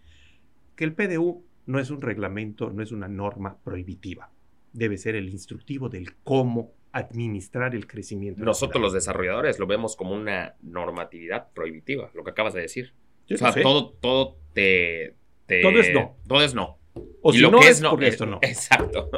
[0.76, 4.32] que el PDU no es un reglamento, no es una norma prohibitiva.
[4.72, 8.44] Debe ser el instructivo del cómo administrar el crecimiento.
[8.44, 12.94] Nosotros los desarrolladores lo vemos como una normatividad prohibitiva, lo que acabas de decir.
[13.32, 15.16] o sea, todo, todo te,
[15.62, 16.18] Todo es no.
[16.28, 16.78] Todo es no.
[17.22, 18.40] O y si lo no que es, no, esto no.
[18.42, 19.10] Exacto.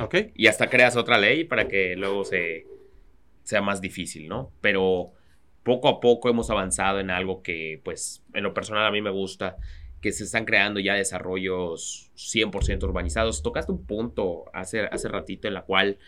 [0.00, 0.16] Ok.
[0.34, 2.66] Y hasta creas otra ley para que luego se,
[3.42, 4.52] sea más difícil, ¿no?
[4.60, 5.12] Pero
[5.62, 9.10] poco a poco hemos avanzado en algo que, pues, en lo personal a mí me
[9.10, 9.56] gusta,
[10.02, 13.42] que se están creando ya desarrollos 100% urbanizados.
[13.42, 15.98] Tocaste un punto hace, hace ratito en la cual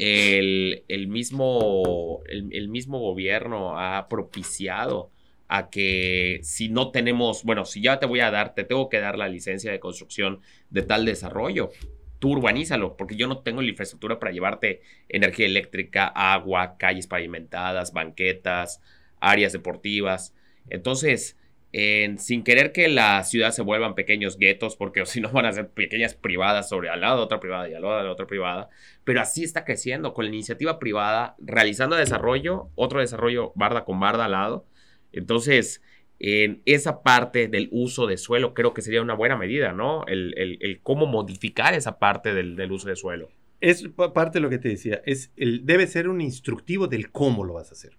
[0.00, 5.10] el, mismo, el, mismo gobierno ha propiciado
[5.46, 8.98] a que si no tenemos, bueno, si ya te voy a dar, te tengo que
[8.98, 11.70] dar la licencia de construcción de tal desarrollo,
[12.18, 17.92] tú urbanízalo, porque yo no tengo la infraestructura para llevarte energía eléctrica, agua, calles pavimentadas,
[17.92, 18.80] banquetas,
[19.20, 20.34] áreas deportivas.
[20.70, 21.36] Entonces,
[21.72, 25.68] sin querer que la ciudad se vuelvan pequeños guetos, porque si no van a ser
[25.70, 28.68] pequeñas privadas sobre al lado de otra privada y al lado de otra privada,
[29.04, 34.24] pero así está creciendo con la iniciativa privada, realizando desarrollo, otro desarrollo barda con barda
[34.24, 34.66] al lado.
[35.12, 35.82] Entonces,
[36.18, 40.04] en esa parte del uso de suelo creo que sería una buena medida, ¿no?
[40.06, 43.30] El, cómo modificar esa parte del, del, uso de suelo.
[43.60, 47.44] Es parte de lo que te decía, es el, debe ser un instructivo del cómo
[47.44, 47.92] lo vas a hacer.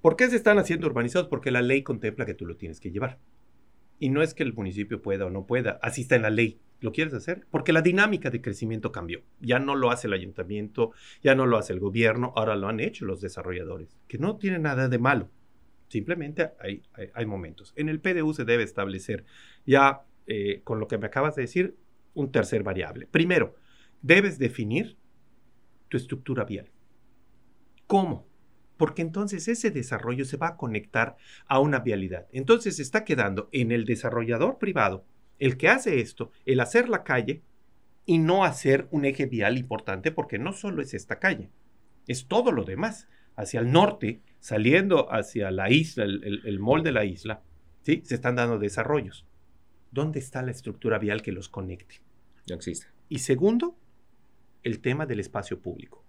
[0.00, 1.28] ¿Por qué se están haciendo urbanizados?
[1.28, 3.18] Porque la ley contempla que tú lo tienes que llevar.
[3.98, 6.58] Y no es que el municipio pueda o no pueda, así está en la ley.
[6.80, 7.46] ¿Lo quieres hacer?
[7.50, 9.22] Porque la dinámica de crecimiento cambió.
[9.40, 12.80] Ya no lo hace el ayuntamiento, ya no lo hace el gobierno, ahora lo han
[12.80, 15.28] hecho los desarrolladores, que no tiene nada de malo.
[15.88, 16.82] Simplemente hay,
[17.14, 17.74] hay, momentos.
[17.76, 19.26] En el PDU se debe establecer
[19.66, 21.76] ya, eh, con lo que me acabas de decir,
[22.14, 23.06] un tercer variable.
[23.06, 23.56] Primero,
[24.00, 24.96] debes definir
[25.88, 26.70] tu estructura vial.
[27.86, 28.29] ¿Cómo?
[28.80, 32.26] Porque entonces ese desarrollo se va a conectar a una vialidad.
[32.32, 35.04] Entonces está quedando en el desarrollador privado,
[35.38, 37.42] el que hace esto, el hacer la calle
[38.06, 41.50] y no hacer un eje vial importante, porque no solo es esta calle,
[42.06, 43.06] es todo lo demás.
[43.36, 47.42] Hacia el norte, saliendo hacia la isla, el, el, mall de la isla,
[47.82, 48.00] ¿sí?
[48.06, 49.26] se están dando desarrollos.
[49.90, 51.96] ¿Dónde está la estructura vial que los conecte?
[52.48, 52.86] No existe.
[53.10, 53.76] Y segundo,
[54.62, 56.02] el tema del espacio público.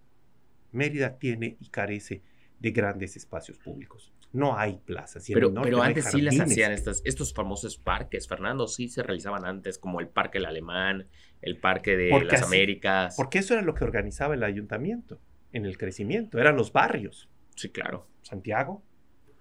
[0.71, 2.21] Mérida tiene y carece
[2.61, 4.13] de grandes espacios públicos.
[4.33, 5.27] No hay plazas.
[5.33, 9.99] pero, pero antes sí las hacían estos famosos parques, Fernando, sí se realizaban antes, como
[9.99, 11.07] el Parque del Alemán,
[11.41, 13.15] el Parque de las Américas.
[13.17, 15.19] Porque eso era lo que organizaba el ayuntamiento
[15.51, 17.29] en el crecimiento, eran los barrios.
[17.55, 18.07] Sí, claro.
[18.21, 18.83] Santiago,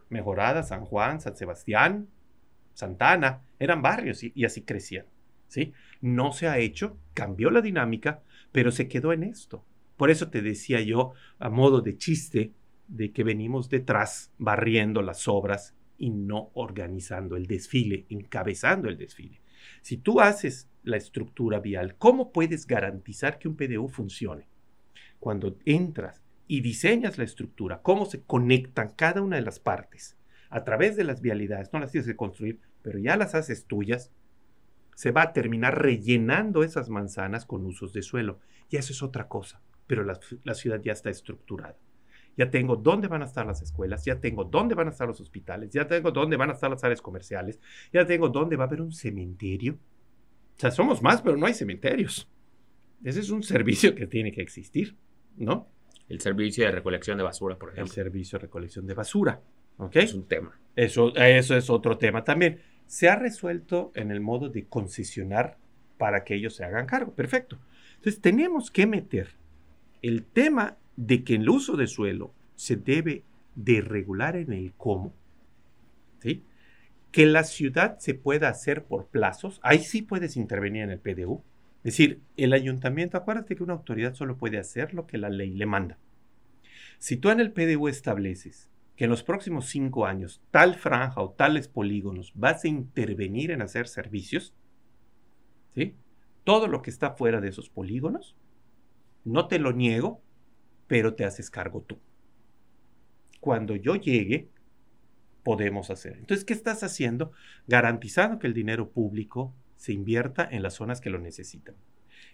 [0.08, 2.08] Mejorada, San Juan, San Sebastián,
[2.72, 5.06] Santana, eran barrios y, y así crecían.
[5.46, 5.74] ¿sí?
[6.00, 9.64] No se ha hecho, cambió la dinámica, pero se quedó en esto.
[9.98, 12.52] Por eso te decía yo, a modo de chiste,
[12.90, 19.40] de que venimos detrás barriendo las obras y no organizando el desfile, encabezando el desfile.
[19.80, 24.48] Si tú haces la estructura vial, ¿cómo puedes garantizar que un PDU funcione?
[25.20, 30.16] Cuando entras y diseñas la estructura, cómo se conectan cada una de las partes
[30.48, 34.10] a través de las vialidades, no las tienes que construir, pero ya las haces tuyas,
[34.96, 38.40] se va a terminar rellenando esas manzanas con usos de suelo.
[38.68, 41.76] Y eso es otra cosa, pero la, la ciudad ya está estructurada
[42.36, 45.20] ya tengo dónde van a estar las escuelas, ya tengo dónde van a estar los
[45.20, 47.60] hospitales, ya tengo dónde van a estar las áreas comerciales,
[47.92, 49.74] ya tengo dónde va a haber un cementerio.
[50.56, 52.28] O sea, somos más, pero no hay cementerios.
[53.02, 54.96] Ese es un servicio que tiene que existir,
[55.36, 55.68] ¿no?
[56.08, 57.84] El servicio de recolección de basura, por ejemplo.
[57.84, 59.40] El servicio de recolección de basura.
[59.78, 59.96] ¿ok?
[59.96, 60.58] Es un tema.
[60.76, 62.60] Eso, eso es otro tema también.
[62.86, 65.58] Se ha resuelto en el modo de concesionar
[65.98, 67.14] para que ellos se hagan cargo.
[67.14, 67.58] Perfecto.
[67.96, 69.36] Entonces, tenemos que meter
[70.02, 73.24] el tema de que el uso de suelo se debe
[73.54, 75.14] de regular en el cómo,
[76.18, 76.44] ¿sí?
[77.10, 81.42] que la ciudad se pueda hacer por plazos, ahí sí puedes intervenir en el PDU,
[81.78, 85.54] Es decir, el ayuntamiento, acuérdate que una autoridad solo puede hacer lo que la ley
[85.54, 85.96] le manda.
[86.98, 91.30] Si tú en el PDU estableces que en los próximos cinco años tal franja o
[91.30, 94.52] tales polígonos vas a intervenir en hacer servicios,
[95.74, 95.94] ¿sí?
[96.44, 98.36] todo lo que está fuera de esos polígonos,
[99.24, 100.20] no te lo niego,
[100.90, 102.00] pero te haces cargo tú.
[103.38, 104.48] Cuando yo llegue,
[105.44, 106.16] podemos hacer.
[106.18, 107.30] Entonces, ¿qué estás haciendo?
[107.68, 111.76] Garantizando que el dinero público se invierta en las zonas que lo necesitan.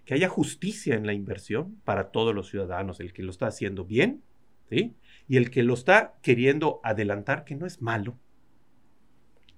[0.06, 3.84] Que haya justicia en la inversión para todos los ciudadanos, el que lo está haciendo
[3.84, 4.22] bien,
[4.70, 4.94] ¿sí?
[5.28, 8.18] Y el que lo está queriendo adelantar, que no es malo,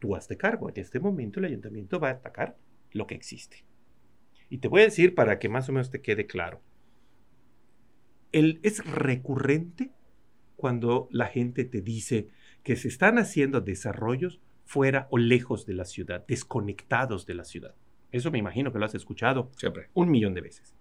[0.01, 0.71] tú hazte cargo.
[0.71, 2.57] En este momento el ayuntamiento va a atacar
[2.91, 3.65] lo que existe.
[4.51, 6.61] Y te voy a decir para que más o menos te quede claro.
[8.33, 9.91] El, es recurrente
[10.57, 12.29] cuando la gente te dice
[12.63, 17.75] que se están haciendo desarrollos fuera o lejos de la ciudad, desconectados de la ciudad.
[18.13, 19.89] Eso me imagino que lo has escuchado Siempre.
[19.95, 20.75] un millón de veces.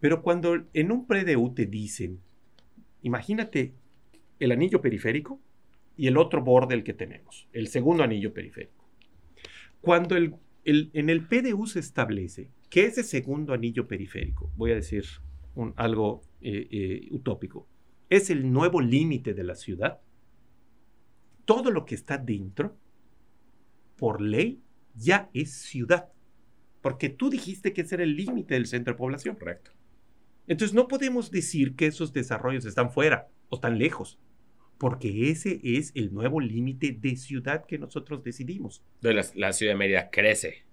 [0.00, 2.20] Pero cuando en un PDU te dicen,
[3.02, 3.74] imagínate
[4.40, 5.40] el anillo periférico
[5.96, 8.84] y el otro borde el que tenemos, el segundo anillo periférico.
[9.80, 15.04] Cuando el, en el PDU se establece que ese segundo anillo periférico, voy a decir
[15.54, 17.68] un, algo eh, eh, utópico,
[18.08, 20.00] es el nuevo límite de la ciudad,
[21.44, 22.76] todo lo que está dentro
[23.96, 24.62] por ley,
[24.94, 26.08] ya es ciudad.
[26.80, 29.36] Porque tú dijiste que ese era el límite del centro de población.
[29.36, 29.70] Correcto.
[30.46, 34.18] Entonces no podemos decir que esos desarrollos están fuera o están lejos,
[34.76, 38.82] porque ese es el nuevo límite de ciudad que nosotros decidimos.
[39.00, 40.66] La, la ciudad de Mérida crece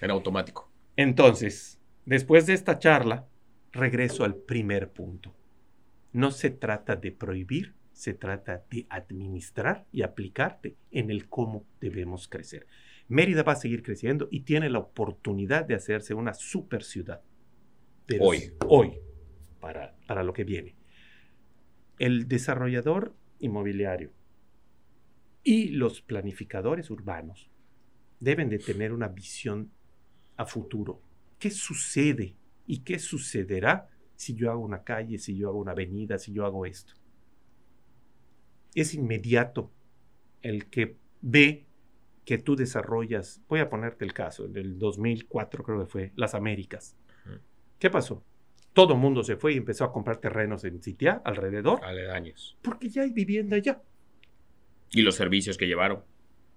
[0.00, 0.70] en automático.
[0.96, 3.28] Entonces, después de esta charla,
[3.74, 5.34] regreso al primer punto.
[6.12, 12.28] No se trata de prohibir, se trata de administrar y aplicarte en el cómo debemos
[12.28, 12.66] crecer.
[13.08, 17.20] Mérida va a seguir creciendo y tiene la oportunidad de hacerse una super ciudad.
[18.06, 18.52] Pero Hoy.
[18.68, 18.92] Hoy,
[19.60, 20.76] para, para lo que viene.
[21.98, 24.12] El desarrollador inmobiliario
[25.42, 27.50] y los planificadores urbanos
[28.20, 29.70] deben de tener una visión
[30.36, 31.02] a futuro.
[31.38, 32.34] ¿Qué sucede
[32.66, 36.46] y qué sucederá si yo hago una calle, si yo hago una avenida, si yo
[36.46, 36.94] hago esto?
[38.74, 39.70] es inmediato
[40.42, 41.66] el que ve
[42.24, 46.96] que tú desarrollas, voy a ponerte el caso, del 2004 creo que fue, las Américas.
[47.78, 48.24] ¿Qué pasó?
[48.72, 52.58] Todo el mundo se fue y empezó a comprar terrenos en Sitia, alrededor, Aledaños.
[52.62, 53.82] porque ya hay vivienda allá.
[54.90, 56.02] Y los servicios que llevaron.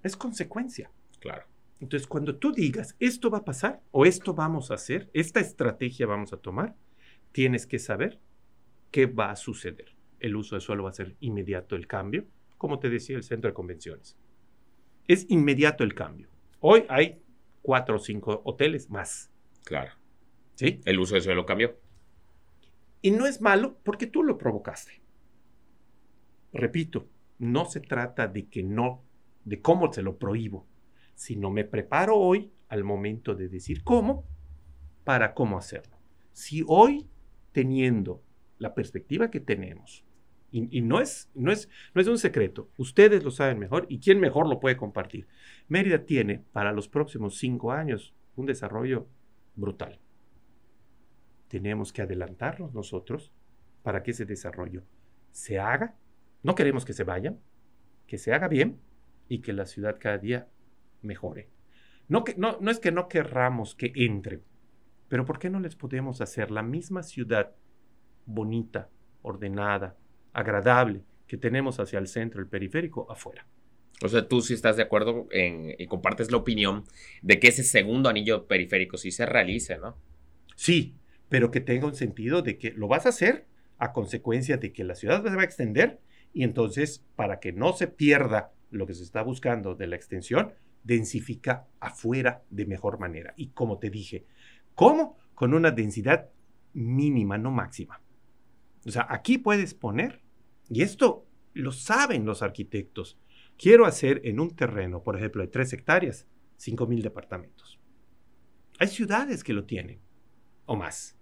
[0.04, 0.90] Es consecuencia.
[1.20, 1.46] Claro.
[1.80, 6.08] Entonces, cuando tú digas, esto va a pasar o esto vamos a hacer, esta estrategia
[6.08, 6.76] vamos a tomar,
[7.32, 8.20] tienes que saber
[8.92, 9.96] qué va a suceder.
[10.20, 12.26] El uso de suelo va a ser inmediato el cambio,
[12.58, 14.18] como te decía el centro de convenciones.
[15.08, 16.30] Es inmediato el cambio.
[16.60, 17.22] Hoy hay
[17.62, 19.32] cuatro o cinco hoteles más,
[19.64, 19.92] Claro.
[20.56, 20.80] ¿sí?
[20.86, 21.78] El uso de suelo cambió.
[23.02, 25.02] Y no es malo porque tú lo provocaste.
[26.54, 27.08] Repito,
[27.38, 29.04] no se trata de que no,
[29.46, 30.66] de cómo se lo prohíbo,
[31.18, 34.24] sino me preparo hoy al momento de decir cómo
[35.04, 35.98] para cómo hacerlo.
[36.32, 37.10] Si hoy,
[37.52, 38.24] teniendo
[38.58, 40.06] la perspectiva que tenemos,
[40.50, 44.00] y, y no, es, no, es, no es un secreto, ustedes lo saben mejor y
[44.00, 45.28] quién mejor lo puede compartir.
[45.68, 49.08] Mérida tiene para los próximos cinco años un desarrollo
[49.58, 50.00] brutal
[51.48, 53.32] tenemos que adelantarnos nosotros
[53.84, 54.84] para que ese desarrollo
[55.32, 55.96] se haga.
[56.44, 57.40] No queremos que se vayan,
[58.06, 58.80] que se haga bien
[59.28, 60.48] y que la ciudad cada día
[61.02, 61.50] mejore.
[62.08, 64.44] No, que, no, no es que no querramos que entren,
[65.10, 67.56] pero ¿por qué no les podemos hacer la misma ciudad
[68.26, 68.90] bonita,
[69.22, 69.98] ordenada,
[70.34, 73.46] agradable que tenemos hacia el centro, el periférico, afuera?
[74.04, 76.84] O sea, tú sí estás de acuerdo en, y compartes la opinión
[77.22, 79.98] de que ese segundo anillo periférico sí se realice, ¿no?
[80.56, 80.96] Sí,
[81.30, 83.48] pero que tenga un sentido de que lo vas a hacer
[83.80, 86.00] a consecuencia de que la ciudad se va a extender
[86.34, 90.54] y entonces para que no se pierda lo que se está buscando de la extensión,
[90.88, 93.34] densifica afuera de mejor manera.
[93.36, 94.26] Y como te dije,
[94.74, 95.18] ¿cómo?
[95.36, 96.30] Con una densidad
[96.74, 98.02] mínima, no máxima.
[98.86, 100.22] O sea, aquí puedes poner,
[100.70, 103.20] y esto lo saben los arquitectos,
[103.58, 106.26] quiero hacer en un terreno, por ejemplo, de tres hectáreas,
[106.58, 107.80] 5.000 departamentos.
[108.80, 110.00] Hay ciudades que lo tienen,
[110.66, 111.18] o más.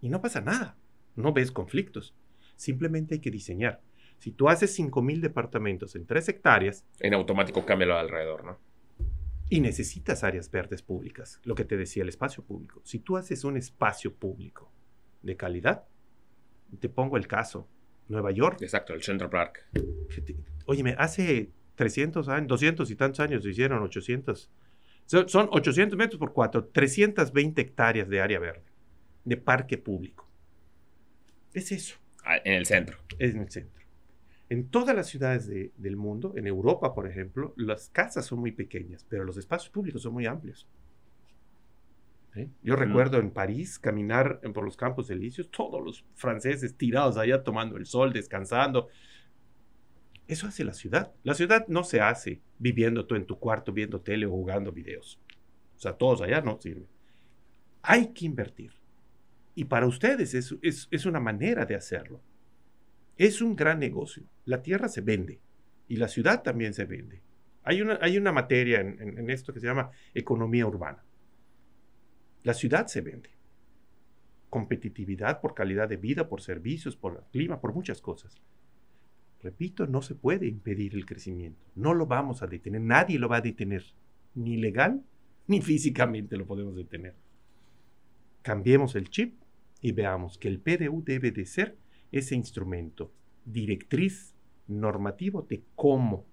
[0.00, 0.78] Y no pasa nada,
[1.14, 2.14] no ves conflictos.
[2.56, 3.82] Simplemente hay que diseñar.
[4.18, 8.58] Si tú haces 5.000 departamentos en 3 hectáreas En automático cambia alrededor, ¿no?
[9.54, 13.44] Y necesitas áreas verdes públicas, lo que te decía el espacio público, si tú haces
[13.44, 14.72] un espacio público
[15.22, 15.84] de calidad,
[16.80, 17.68] te pongo el caso,
[18.08, 19.64] Nueva York, Exacto, el Central Park.
[20.66, 24.50] Óyeme, hace 300 años, 200 y tantos años se hicieron 800
[25.06, 28.64] Son, son 800 metros por 4, 320 hectáreas de área verde,
[29.24, 30.28] de parque público.
[31.52, 31.94] Es eso.
[32.24, 32.98] Ah, En el centro.
[33.20, 33.83] Es en el centro.
[34.50, 38.52] En todas las ciudades de- del mundo, en Europa, por ejemplo, las casas son muy
[38.52, 40.66] pequeñas, pero los espacios públicos son muy amplios.
[42.34, 42.50] ¿Sí?
[42.62, 47.76] Yo recuerdo en París caminar por los campos elíseos, todos los franceses tirados allá tomando
[47.76, 48.88] el sol, descansando.
[50.26, 51.12] Eso hace la ciudad.
[51.22, 55.20] La ciudad no se hace viviendo tú en tu cuarto, viendo tele o jugando videos.
[55.76, 56.86] O sea, todos allá no sirve.
[57.82, 58.72] Hay que invertir.
[59.54, 62.20] Y para ustedes es, es, es una manera de hacerlo.
[63.16, 64.24] Es un gran negocio.
[64.44, 65.40] La tierra se vende
[65.88, 67.22] y la ciudad también se vende.
[67.62, 71.02] Hay una, hay una materia en, esto que se llama economía urbana.
[72.42, 73.30] La ciudad se vende.
[74.50, 78.40] Competitividad por calidad de vida, por servicios, por clima, por muchas cosas.
[79.42, 81.64] Repito, no se puede impedir el crecimiento.
[81.74, 82.80] No lo vamos a detener.
[82.80, 83.84] Nadie lo va a detener.
[84.34, 85.02] Ni legal,
[85.46, 87.14] ni físicamente lo podemos detener.
[88.42, 89.34] Cambiemos el chip
[89.80, 91.76] y veamos que el PDU debe de ser
[92.18, 93.12] ese instrumento
[93.44, 94.34] directriz
[94.66, 96.24] normativo de cómo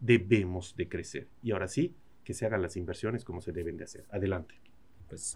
[0.00, 1.28] debemos de crecer.
[1.42, 1.94] Y ahora sí,
[2.24, 4.04] que se hagan las inversiones como se deben de hacer.
[4.10, 4.56] Adelante.
[5.08, 5.34] Pues,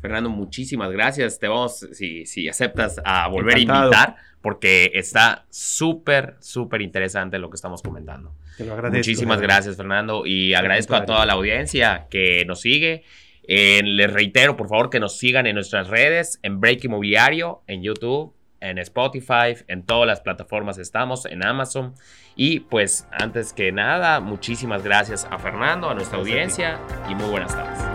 [0.00, 1.38] Fernando, muchísimas gracias.
[1.38, 3.82] Te vamos, si, si aceptas, a volver Encantado.
[3.82, 8.34] a invitar, porque está súper, súper interesante lo que estamos comentando.
[8.56, 8.98] Te lo agradezco.
[8.98, 13.04] Muchísimas gracias, Fernando, y agradezco a toda la audiencia que nos sigue.
[13.44, 17.82] Eh, les reitero, por favor, que nos sigan en nuestras redes, en Break Inmobiliario, en
[17.82, 21.94] YouTube, en Spotify, en todas las plataformas estamos, en Amazon.
[22.36, 26.72] Y pues, antes que nada, muchísimas gracias a Fernando, a nuestra Gracias a ti.
[26.72, 27.91] audiencia, y muy buenas tardes.